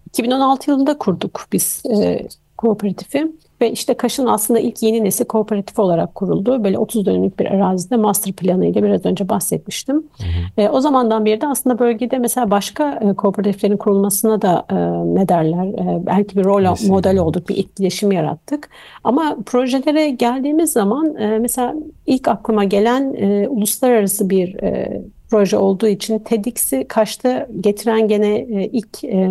2016 0.07 0.71
yılında 0.71 0.97
kurduk 0.97 1.45
biz 1.51 1.83
e, 1.85 2.27
kooperatifi 2.57 3.31
ve 3.61 3.71
işte 3.71 3.93
Kaş'ın 3.93 4.25
aslında 4.25 4.59
ilk 4.59 4.83
yeni 4.83 5.03
nesil 5.03 5.25
kooperatif 5.25 5.79
olarak 5.79 6.15
kuruldu. 6.15 6.63
Böyle 6.63 6.77
30 6.77 7.05
dönümlük 7.05 7.39
bir 7.39 7.45
arazide 7.45 7.95
master 7.95 8.33
planı 8.33 8.65
ile 8.65 8.83
biraz 8.83 9.05
önce 9.05 9.29
bahsetmiştim. 9.29 9.95
Hı 9.95 10.23
hı. 10.23 10.61
E, 10.61 10.69
o 10.69 10.81
zamandan 10.81 11.25
beri 11.25 11.41
de 11.41 11.47
aslında 11.47 11.79
bölgede 11.79 12.17
mesela 12.17 12.51
başka 12.51 12.91
e, 12.91 13.13
kooperatiflerin 13.13 13.77
kurulmasına 13.77 14.41
da 14.41 14.65
e, 14.69 14.75
ne 15.15 15.29
derler 15.29 15.65
e, 15.67 16.05
belki 16.05 16.35
bir 16.35 16.45
rol 16.45 16.63
Kesinlikle. 16.63 16.95
model 16.95 17.17
olduk, 17.17 17.49
bir 17.49 17.57
etkileşim 17.57 18.11
yarattık. 18.11 18.69
Ama 19.03 19.37
projelere 19.45 20.09
geldiğimiz 20.09 20.71
zaman 20.71 21.15
e, 21.15 21.39
mesela 21.39 21.75
ilk 22.05 22.27
aklıma 22.27 22.63
gelen 22.63 23.13
e, 23.13 23.47
uluslararası 23.47 24.29
bir 24.29 24.63
e, 24.63 25.01
proje 25.29 25.57
olduğu 25.57 25.87
için 25.87 26.19
TEDx'i 26.19 26.85
Kaş'ta 26.87 27.47
getiren 27.61 28.07
gene 28.07 28.35
e, 28.35 28.67
ilk 28.67 29.03
e, 29.03 29.29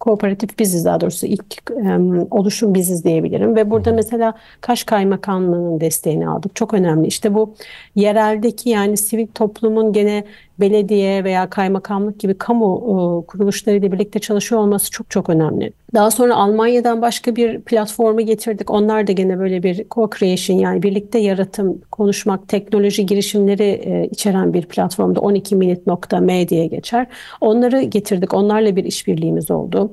kooperatif 0.00 0.58
biziz 0.58 0.84
daha 0.84 1.00
doğrusu 1.00 1.26
ilk 1.26 1.70
e, 1.70 1.98
oluşum 2.30 2.74
biziz 2.74 3.04
diyebilirim 3.04 3.56
ve 3.56 3.70
burada 3.70 3.92
mesela 3.92 4.34
Kaş 4.60 4.84
Kaymakamlığı'nın 4.84 5.80
desteğini 5.80 6.28
aldık. 6.28 6.56
Çok 6.56 6.74
önemli. 6.74 7.06
İşte 7.06 7.34
bu 7.34 7.54
yereldeki 7.94 8.70
yani 8.70 8.96
sivil 8.96 9.26
toplumun 9.26 9.92
gene 9.92 10.24
belediye 10.60 11.24
veya 11.24 11.50
kaymakamlık 11.50 12.20
gibi 12.20 12.34
kamu 12.38 12.76
e, 12.76 13.26
kuruluşlarıyla 13.26 13.92
birlikte 13.92 14.18
çalışıyor 14.18 14.60
olması 14.60 14.90
çok 14.90 15.10
çok 15.10 15.30
önemli. 15.30 15.72
Daha 15.94 16.10
sonra 16.10 16.36
Almanya'dan 16.36 17.02
başka 17.02 17.36
bir 17.36 17.60
platformu 17.60 18.20
getirdik. 18.20 18.70
Onlar 18.70 19.06
da 19.06 19.12
gene 19.12 19.38
böyle 19.38 19.62
bir 19.62 19.84
co-creation 19.84 20.60
yani 20.60 20.82
birlikte 20.82 21.18
yaratım, 21.18 21.80
konuşmak, 21.90 22.48
teknoloji 22.48 23.06
girişimleri 23.06 23.62
e, 23.62 24.08
içeren 24.10 24.54
bir 24.54 24.66
platformda 24.66 25.20
12minute.me 25.20 26.48
diye 26.48 26.66
geçer. 26.66 27.06
Onları 27.40 27.82
getirdik. 27.82 28.34
Onlarla 28.34 28.76
bir 28.76 28.84
işbirliğimiz 28.84 29.50
oldu. 29.50 29.87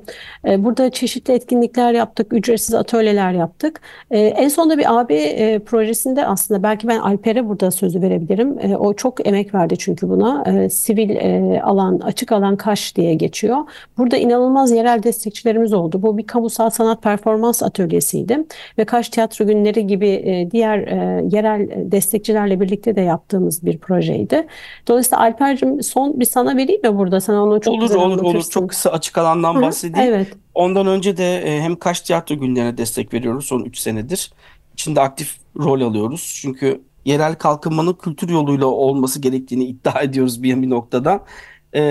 E, 0.48 0.64
burada 0.64 0.90
çeşitli 0.90 1.34
etkinlikler 1.34 1.94
yaptık, 1.94 2.34
ücretsiz 2.34 2.76
atölyeler 2.76 3.32
yaptık. 3.32 3.82
E, 4.12 4.20
en 4.20 4.48
sonunda 4.48 4.78
bir 4.78 5.00
AB 5.00 5.16
e, 5.16 5.60
projesinde 5.60 6.28
aslında 6.28 6.64
belki 6.64 6.88
ben 6.88 7.00
Alper'e 7.00 7.50
burada 7.50 7.72
sözü 7.72 8.02
verebilirim. 8.02 8.60
E, 8.60 8.78
o 8.78 8.94
çok 8.94 9.28
emek 9.28 9.54
verdi 9.54 9.78
çünkü 9.78 10.10
buna. 10.10 10.44
E, 10.48 10.70
sivil 10.70 11.10
e, 11.10 11.62
alan, 11.62 12.00
açık 12.00 12.32
alan 12.32 12.56
Kaş 12.56 12.96
diye 12.96 13.14
geçiyor. 13.14 13.58
Burada 13.98 14.18
inanılmaz 14.18 14.72
yerel 14.72 15.04
destekçilerimiz 15.04 15.74
oldu. 15.74 16.02
Bu 16.02 16.18
bir 16.18 16.28
kamusal 16.28 16.70
sanat 16.70 17.02
performans 17.02 17.64
atölyesiydi 17.64 18.46
ve 18.78 18.86
Kaş 18.86 19.10
Tiyatro 19.10 19.46
Günleri 19.46 19.88
gibi 19.88 20.10
e, 20.10 20.52
diğer 20.52 20.78
e, 20.78 21.26
yerel 21.32 21.92
destekçilerle 21.92 22.60
birlikte 22.60 22.96
de 22.96 23.02
yaptığımız 23.02 23.66
bir 23.66 23.78
projeydi. 23.78 24.48
Dolayısıyla 24.88 25.20
Alper'cim 25.20 25.84
son 25.84 26.20
bir 26.20 26.26
sana 26.26 26.58
vereyim 26.58 26.82
mi 26.84 26.98
burada? 26.98 27.22
Sen 27.22 27.34
onu 27.34 27.62
çok 27.62 27.74
Olur 27.74 27.96
olur 27.96 28.22
olur. 28.22 28.44
Çok 28.50 28.70
kısa 28.70 28.90
açık 28.90 29.18
alandan 29.18 29.56
Hı 29.56 29.60
hı, 29.88 29.94
bahsedeyim. 29.94 30.14
Evet. 30.14 30.34
Ondan 30.54 30.88
önce 30.88 31.18
de 31.18 31.38
e, 31.38 31.62
hem 31.62 31.76
Kaş 31.76 32.02
Tiyatro 32.02 32.36
Günlerine 32.36 32.78
destek 32.78 33.14
veriyoruz 33.14 33.46
son 33.46 33.64
3 33.64 33.78
senedir. 33.78 34.32
İçinde 34.74 35.02
aktif 35.02 35.38
rol 35.58 35.82
alıyoruz. 35.82 36.38
Çünkü 36.42 36.82
yerel 37.06 37.36
kalkınmanın 37.36 37.94
kültür 37.94 38.30
yoluyla 38.30 38.66
olması 38.66 39.22
gerektiğini 39.22 39.66
iddia 39.66 40.02
ediyoruz 40.02 40.44
bir, 40.44 40.62
bir 40.62 40.70
noktada. 40.70 41.26
Ee, 41.74 41.82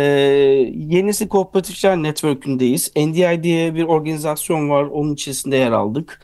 Yenisi 0.75 1.29
Kooperatifler 1.29 1.97
Network'ündeyiz. 1.97 2.93
NDI 2.97 3.43
diye 3.43 3.75
bir 3.75 3.85
organizasyon 3.85 4.71
var. 4.71 4.85
Onun 4.85 5.15
içerisinde 5.15 5.57
yer 5.57 5.73
aldık. 5.73 6.21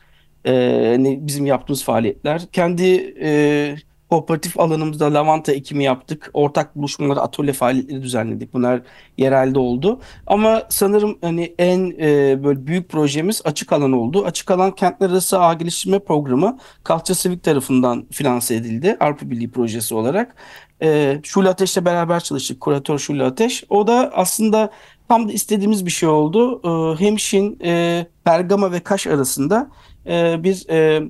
Ee, 0.46 0.96
bizim 1.00 1.46
yaptığımız 1.46 1.84
faaliyetler. 1.84 2.42
Kendi 2.52 3.14
e, 3.22 3.76
kooperatif 4.10 4.60
alanımızda 4.60 5.14
lavanta 5.14 5.52
ekimi 5.52 5.84
yaptık. 5.84 6.30
Ortak 6.34 6.76
buluşmalar, 6.76 7.16
atölye 7.16 7.52
faaliyetleri 7.52 8.02
düzenledik. 8.02 8.54
Bunlar 8.54 8.82
yerelde 9.18 9.58
oldu. 9.58 10.00
Ama 10.26 10.62
sanırım 10.68 11.18
hani 11.20 11.54
en 11.58 11.90
e, 11.90 12.44
böyle 12.44 12.66
büyük 12.66 12.88
projemiz 12.88 13.42
açık 13.44 13.72
alan 13.72 13.92
oldu. 13.92 14.24
Açık 14.24 14.50
alan 14.50 14.70
kentler 14.74 15.10
arası 15.10 15.40
ağ 15.40 15.54
geliştirme 15.54 15.98
programı 15.98 16.58
Kalça 16.84 17.14
Sivik 17.14 17.42
tarafından 17.42 18.06
finanse 18.10 18.54
edildi. 18.54 18.96
Avrupa 19.00 19.30
Birliği 19.30 19.50
projesi 19.50 19.94
olarak. 19.94 20.36
E, 20.82 21.20
Şule 21.22 21.48
Ateş'le 21.48 21.84
beraber 21.84 22.20
çalıştık. 22.20 22.60
Kuratör 22.60 22.98
Şule 22.98 23.24
Ateş. 23.24 23.64
O 23.68 23.86
da 23.86 24.10
aslında 24.14 24.70
tam 25.08 25.28
da 25.28 25.32
istediğimiz 25.32 25.86
bir 25.86 25.90
şey 25.90 26.08
oldu. 26.08 26.60
E, 26.64 27.00
Hemşin, 27.04 27.58
e, 27.64 28.06
Bergama 28.26 28.72
ve 28.72 28.80
Kaş 28.80 29.06
arasında 29.06 29.70
e, 30.06 30.44
bir 30.44 30.68
e, 30.70 31.02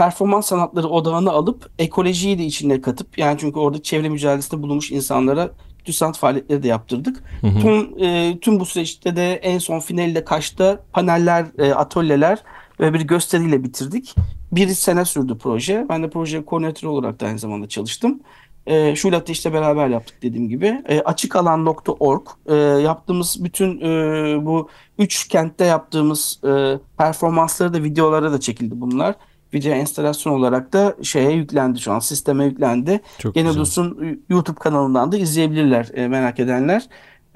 performans 0.00 0.46
sanatları 0.46 0.88
odağını 0.88 1.30
alıp 1.30 1.70
ekolojiyi 1.78 2.38
de 2.38 2.44
içine 2.44 2.80
katıp 2.80 3.18
yani 3.18 3.38
çünkü 3.40 3.58
orada 3.58 3.82
çevre 3.82 4.08
mücadelesinde 4.08 4.62
bulunmuş 4.62 4.90
insanlara 4.90 5.50
kültür 5.78 5.92
sanat 5.92 6.18
faaliyetleri 6.18 6.62
de 6.62 6.68
yaptırdık. 6.68 7.22
Hı 7.40 7.46
hı. 7.46 7.60
Tüm, 7.60 8.04
e, 8.04 8.38
tüm 8.40 8.60
bu 8.60 8.66
süreçte 8.66 9.16
de 9.16 9.34
en 9.34 9.58
son 9.58 9.80
finalde 9.80 10.24
Kaş'ta 10.24 10.82
paneller, 10.92 11.46
e, 11.58 11.74
atölyeler 11.74 12.38
ve 12.80 12.94
bir 12.94 13.00
gösteriyle 13.00 13.64
bitirdik. 13.64 14.14
Bir 14.52 14.68
sene 14.68 15.04
sürdü 15.04 15.38
proje. 15.38 15.86
Ben 15.88 16.02
de 16.02 16.10
proje 16.10 16.44
koordinatörü 16.44 16.90
olarak 16.90 17.20
da 17.20 17.26
aynı 17.26 17.38
zamanda 17.38 17.68
çalıştım. 17.68 18.20
E, 18.66 18.96
Şule 18.96 19.16
Ateş'le 19.16 19.52
beraber 19.52 19.88
yaptık 19.88 20.22
dediğim 20.22 20.48
gibi. 20.48 20.82
E, 20.88 21.00
açıkalan.org 21.00 22.26
e, 22.46 22.54
yaptığımız 22.56 23.44
bütün 23.44 23.80
e, 23.80 24.46
bu 24.46 24.68
üç 24.98 25.28
kentte 25.28 25.64
yaptığımız 25.64 26.40
e, 26.44 26.78
performansları 26.98 27.74
da 27.74 27.82
videolara 27.82 28.32
da 28.32 28.40
çekildi 28.40 28.80
bunlar. 28.80 29.14
Video 29.54 29.72
enstalasyon 29.72 30.32
olarak 30.32 30.72
da 30.72 30.96
şeye 31.02 31.32
yüklendi 31.32 31.80
şu 31.80 31.92
an 31.92 31.98
sisteme 31.98 32.44
yüklendi. 32.44 33.00
Güzel. 33.34 33.56
Dost'un 33.56 34.20
YouTube 34.28 34.58
kanalından 34.58 35.12
da 35.12 35.16
izleyebilirler 35.16 35.88
e, 35.94 36.08
merak 36.08 36.40
edenler. 36.40 36.82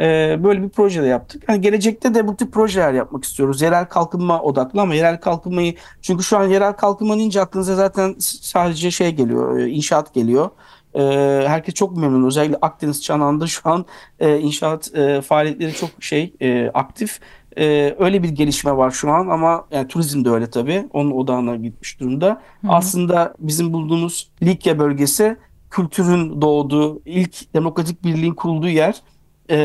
E, 0.00 0.04
böyle 0.44 0.62
bir 0.62 0.68
proje 0.68 1.02
de 1.02 1.06
yaptık. 1.06 1.44
Yani 1.48 1.60
gelecekte 1.60 2.14
de 2.14 2.26
bu 2.26 2.36
tip 2.36 2.52
projeler 2.52 2.92
yapmak 2.92 3.24
istiyoruz. 3.24 3.62
Yerel 3.62 3.84
kalkınma 3.84 4.42
odaklı 4.42 4.80
ama 4.80 4.94
yerel 4.94 5.20
kalkınmayı 5.20 5.74
çünkü 6.02 6.24
şu 6.24 6.38
an 6.38 6.44
yerel 6.48 6.72
kalkınma 6.72 7.16
deyince 7.16 7.40
aklınıza 7.40 7.74
zaten 7.74 8.14
sadece 8.18 8.90
şey 8.90 9.10
geliyor, 9.12 9.58
e, 9.58 9.68
inşaat 9.68 10.14
geliyor. 10.14 10.50
E, 10.94 11.02
herkes 11.48 11.74
çok 11.74 11.96
memnun. 11.96 12.26
Özellikle 12.26 12.58
Akdeniz 12.62 13.02
Çanağı'nda 13.02 13.46
şu 13.46 13.70
an 13.70 13.84
e, 14.20 14.38
inşaat 14.38 14.94
e, 14.94 15.20
faaliyetleri 15.20 15.74
çok 15.74 15.90
şey 16.00 16.34
e, 16.40 16.70
aktif. 16.74 17.20
E, 17.58 17.96
öyle 17.98 18.22
bir 18.22 18.28
gelişme 18.28 18.76
var 18.76 18.90
şu 18.90 19.10
an 19.10 19.28
ama 19.28 19.66
yani 19.70 19.88
turizm 19.88 20.24
de 20.24 20.30
öyle 20.30 20.50
tabii. 20.50 20.88
Onun 20.92 21.10
odağına 21.10 21.56
gitmiş 21.56 22.00
durumda. 22.00 22.42
Aslında 22.68 23.34
bizim 23.38 23.72
bulduğumuz 23.72 24.30
Likya 24.42 24.78
bölgesi 24.78 25.36
kültürün 25.70 26.42
doğduğu, 26.42 27.02
ilk 27.06 27.54
demokratik 27.54 28.04
birliğin 28.04 28.34
kurulduğu 28.34 28.68
yer. 28.68 29.02
E, 29.50 29.56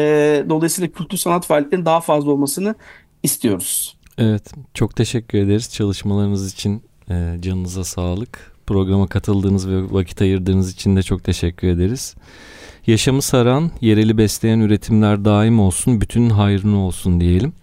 dolayısıyla 0.49 0.91
kültür 0.91 1.17
sanat 1.17 1.45
faaliyetlerinin 1.45 1.86
daha 1.86 1.99
fazla 2.02 2.32
olmasını 2.32 2.75
istiyoruz. 3.23 3.97
Evet, 4.17 4.52
çok 4.73 4.95
teşekkür 4.95 5.38
ederiz 5.38 5.73
çalışmalarınız 5.73 6.54
için. 6.54 6.84
e, 7.10 7.38
canınıza 7.41 7.84
sağlık. 7.84 8.56
Programa 8.67 9.08
katıldığınız 9.08 9.69
ve 9.69 9.91
vakit 9.91 10.21
ayırdığınız 10.21 10.73
için 10.73 10.95
de 10.95 11.04
çok 11.04 11.23
teşekkür 11.23 11.67
ederiz. 11.67 12.15
Yaşamı 12.88 13.21
saran, 13.21 13.71
yereli 13.82 14.17
besleyen 14.17 14.60
üretimler 14.60 15.25
daim 15.25 15.60
olsun, 15.60 16.02
bütün 16.02 16.30
hayrını 16.30 16.80
olsun 16.80 17.21
diyelim. 17.21 17.54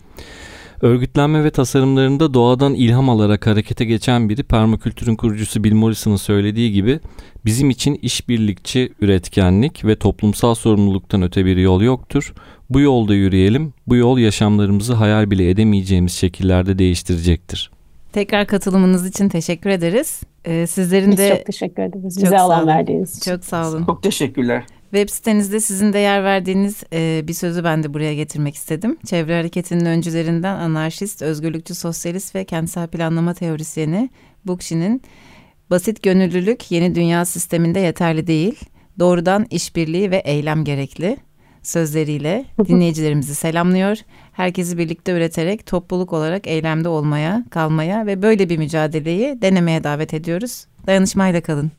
Örgütlenme 0.83 1.45
ve 1.45 1.51
tasarımlarında 1.51 2.35
doğadan 2.35 2.75
ilham 2.75 3.11
alarak 3.11 3.47
harekete 3.47 3.85
geçen 3.85 4.29
biri 4.29 4.43
permakültürün 4.43 5.17
kurucusu 5.17 5.65
Bill 5.65 5.75
Morrison'ın 5.75 6.17
söylediği 6.17 6.73
gibi 6.73 7.01
bizim 7.45 7.71
için 7.71 7.99
işbirlikçi 8.03 8.93
üretkenlik 9.01 9.85
ve 9.85 9.97
toplumsal 9.97 10.55
sorumluluktan 10.55 11.23
öte 11.23 11.47
bir 11.47 11.57
yol 11.57 11.83
yoktur. 11.83 12.35
Bu 12.71 12.81
yolda 12.81 13.15
yürüyelim. 13.15 13.73
Bu 13.87 13.97
yol 13.97 14.19
yaşamlarımızı 14.19 14.95
hayal 14.95 15.31
bile 15.31 15.51
edemeyeceğimiz 15.51 16.12
şekillerde 16.12 16.79
değiştirecektir. 16.79 17.71
Tekrar 18.12 18.47
katılımınız 18.47 19.07
için 19.07 19.29
teşekkür 19.29 19.71
ederiz. 19.71 20.23
Ee, 20.45 20.67
sizlerin 20.67 21.11
Biz 21.11 21.19
de 21.19 21.29
çok 21.37 21.47
teşekkür 21.47 21.83
ederiz. 21.83 22.23
Bize 22.23 22.39
alan 22.39 22.67
verdiğiniz 22.67 23.19
için. 23.19 23.31
çok 23.31 23.45
sağ 23.45 23.69
olun. 23.69 23.85
Çok 23.87 24.03
teşekkürler. 24.03 24.65
Web 24.97 25.09
sitenizde 25.09 25.61
sizin 25.61 25.93
de 25.93 25.99
yer 25.99 26.25
verdiğiniz 26.25 26.83
e, 26.93 27.23
bir 27.29 27.33
sözü 27.33 27.65
ben 27.65 27.83
de 27.83 27.95
buraya 27.95 28.15
getirmek 28.15 28.55
istedim. 28.55 28.97
Çevre 29.07 29.37
hareketinin 29.37 29.85
öncülerinden 29.85 30.57
anarşist, 30.57 31.23
özgürlükçü, 31.23 31.75
sosyalist 31.75 32.35
ve 32.35 32.45
kentsel 32.45 32.89
planlama 32.89 33.35
teorisyeni 33.35 34.11
Bookchin'in 34.45 35.03
basit 35.71 36.03
gönüllülük 36.03 36.71
yeni 36.71 36.95
dünya 36.95 37.25
sisteminde 37.25 37.81
yeterli 37.81 38.27
değil. 38.27 38.61
Doğrudan 38.99 39.47
işbirliği 39.51 40.11
ve 40.11 40.17
eylem 40.17 40.65
gerekli 40.65 41.17
sözleriyle 41.63 42.45
dinleyicilerimizi 42.69 43.35
selamlıyor. 43.35 43.99
Herkesi 44.33 44.79
birlikte 44.79 45.13
üreterek 45.13 45.67
topluluk 45.67 46.13
olarak 46.13 46.47
eylemde 46.47 46.89
olmaya, 46.89 47.45
kalmaya 47.51 48.07
ve 48.07 48.23
böyle 48.23 48.49
bir 48.49 48.59
mücadeleyi 48.59 49.43
denemeye 49.43 49.85
davet 49.85 50.15
ediyoruz. 50.15 50.67
Dayanışmayla 50.87 51.41
kalın. 51.41 51.71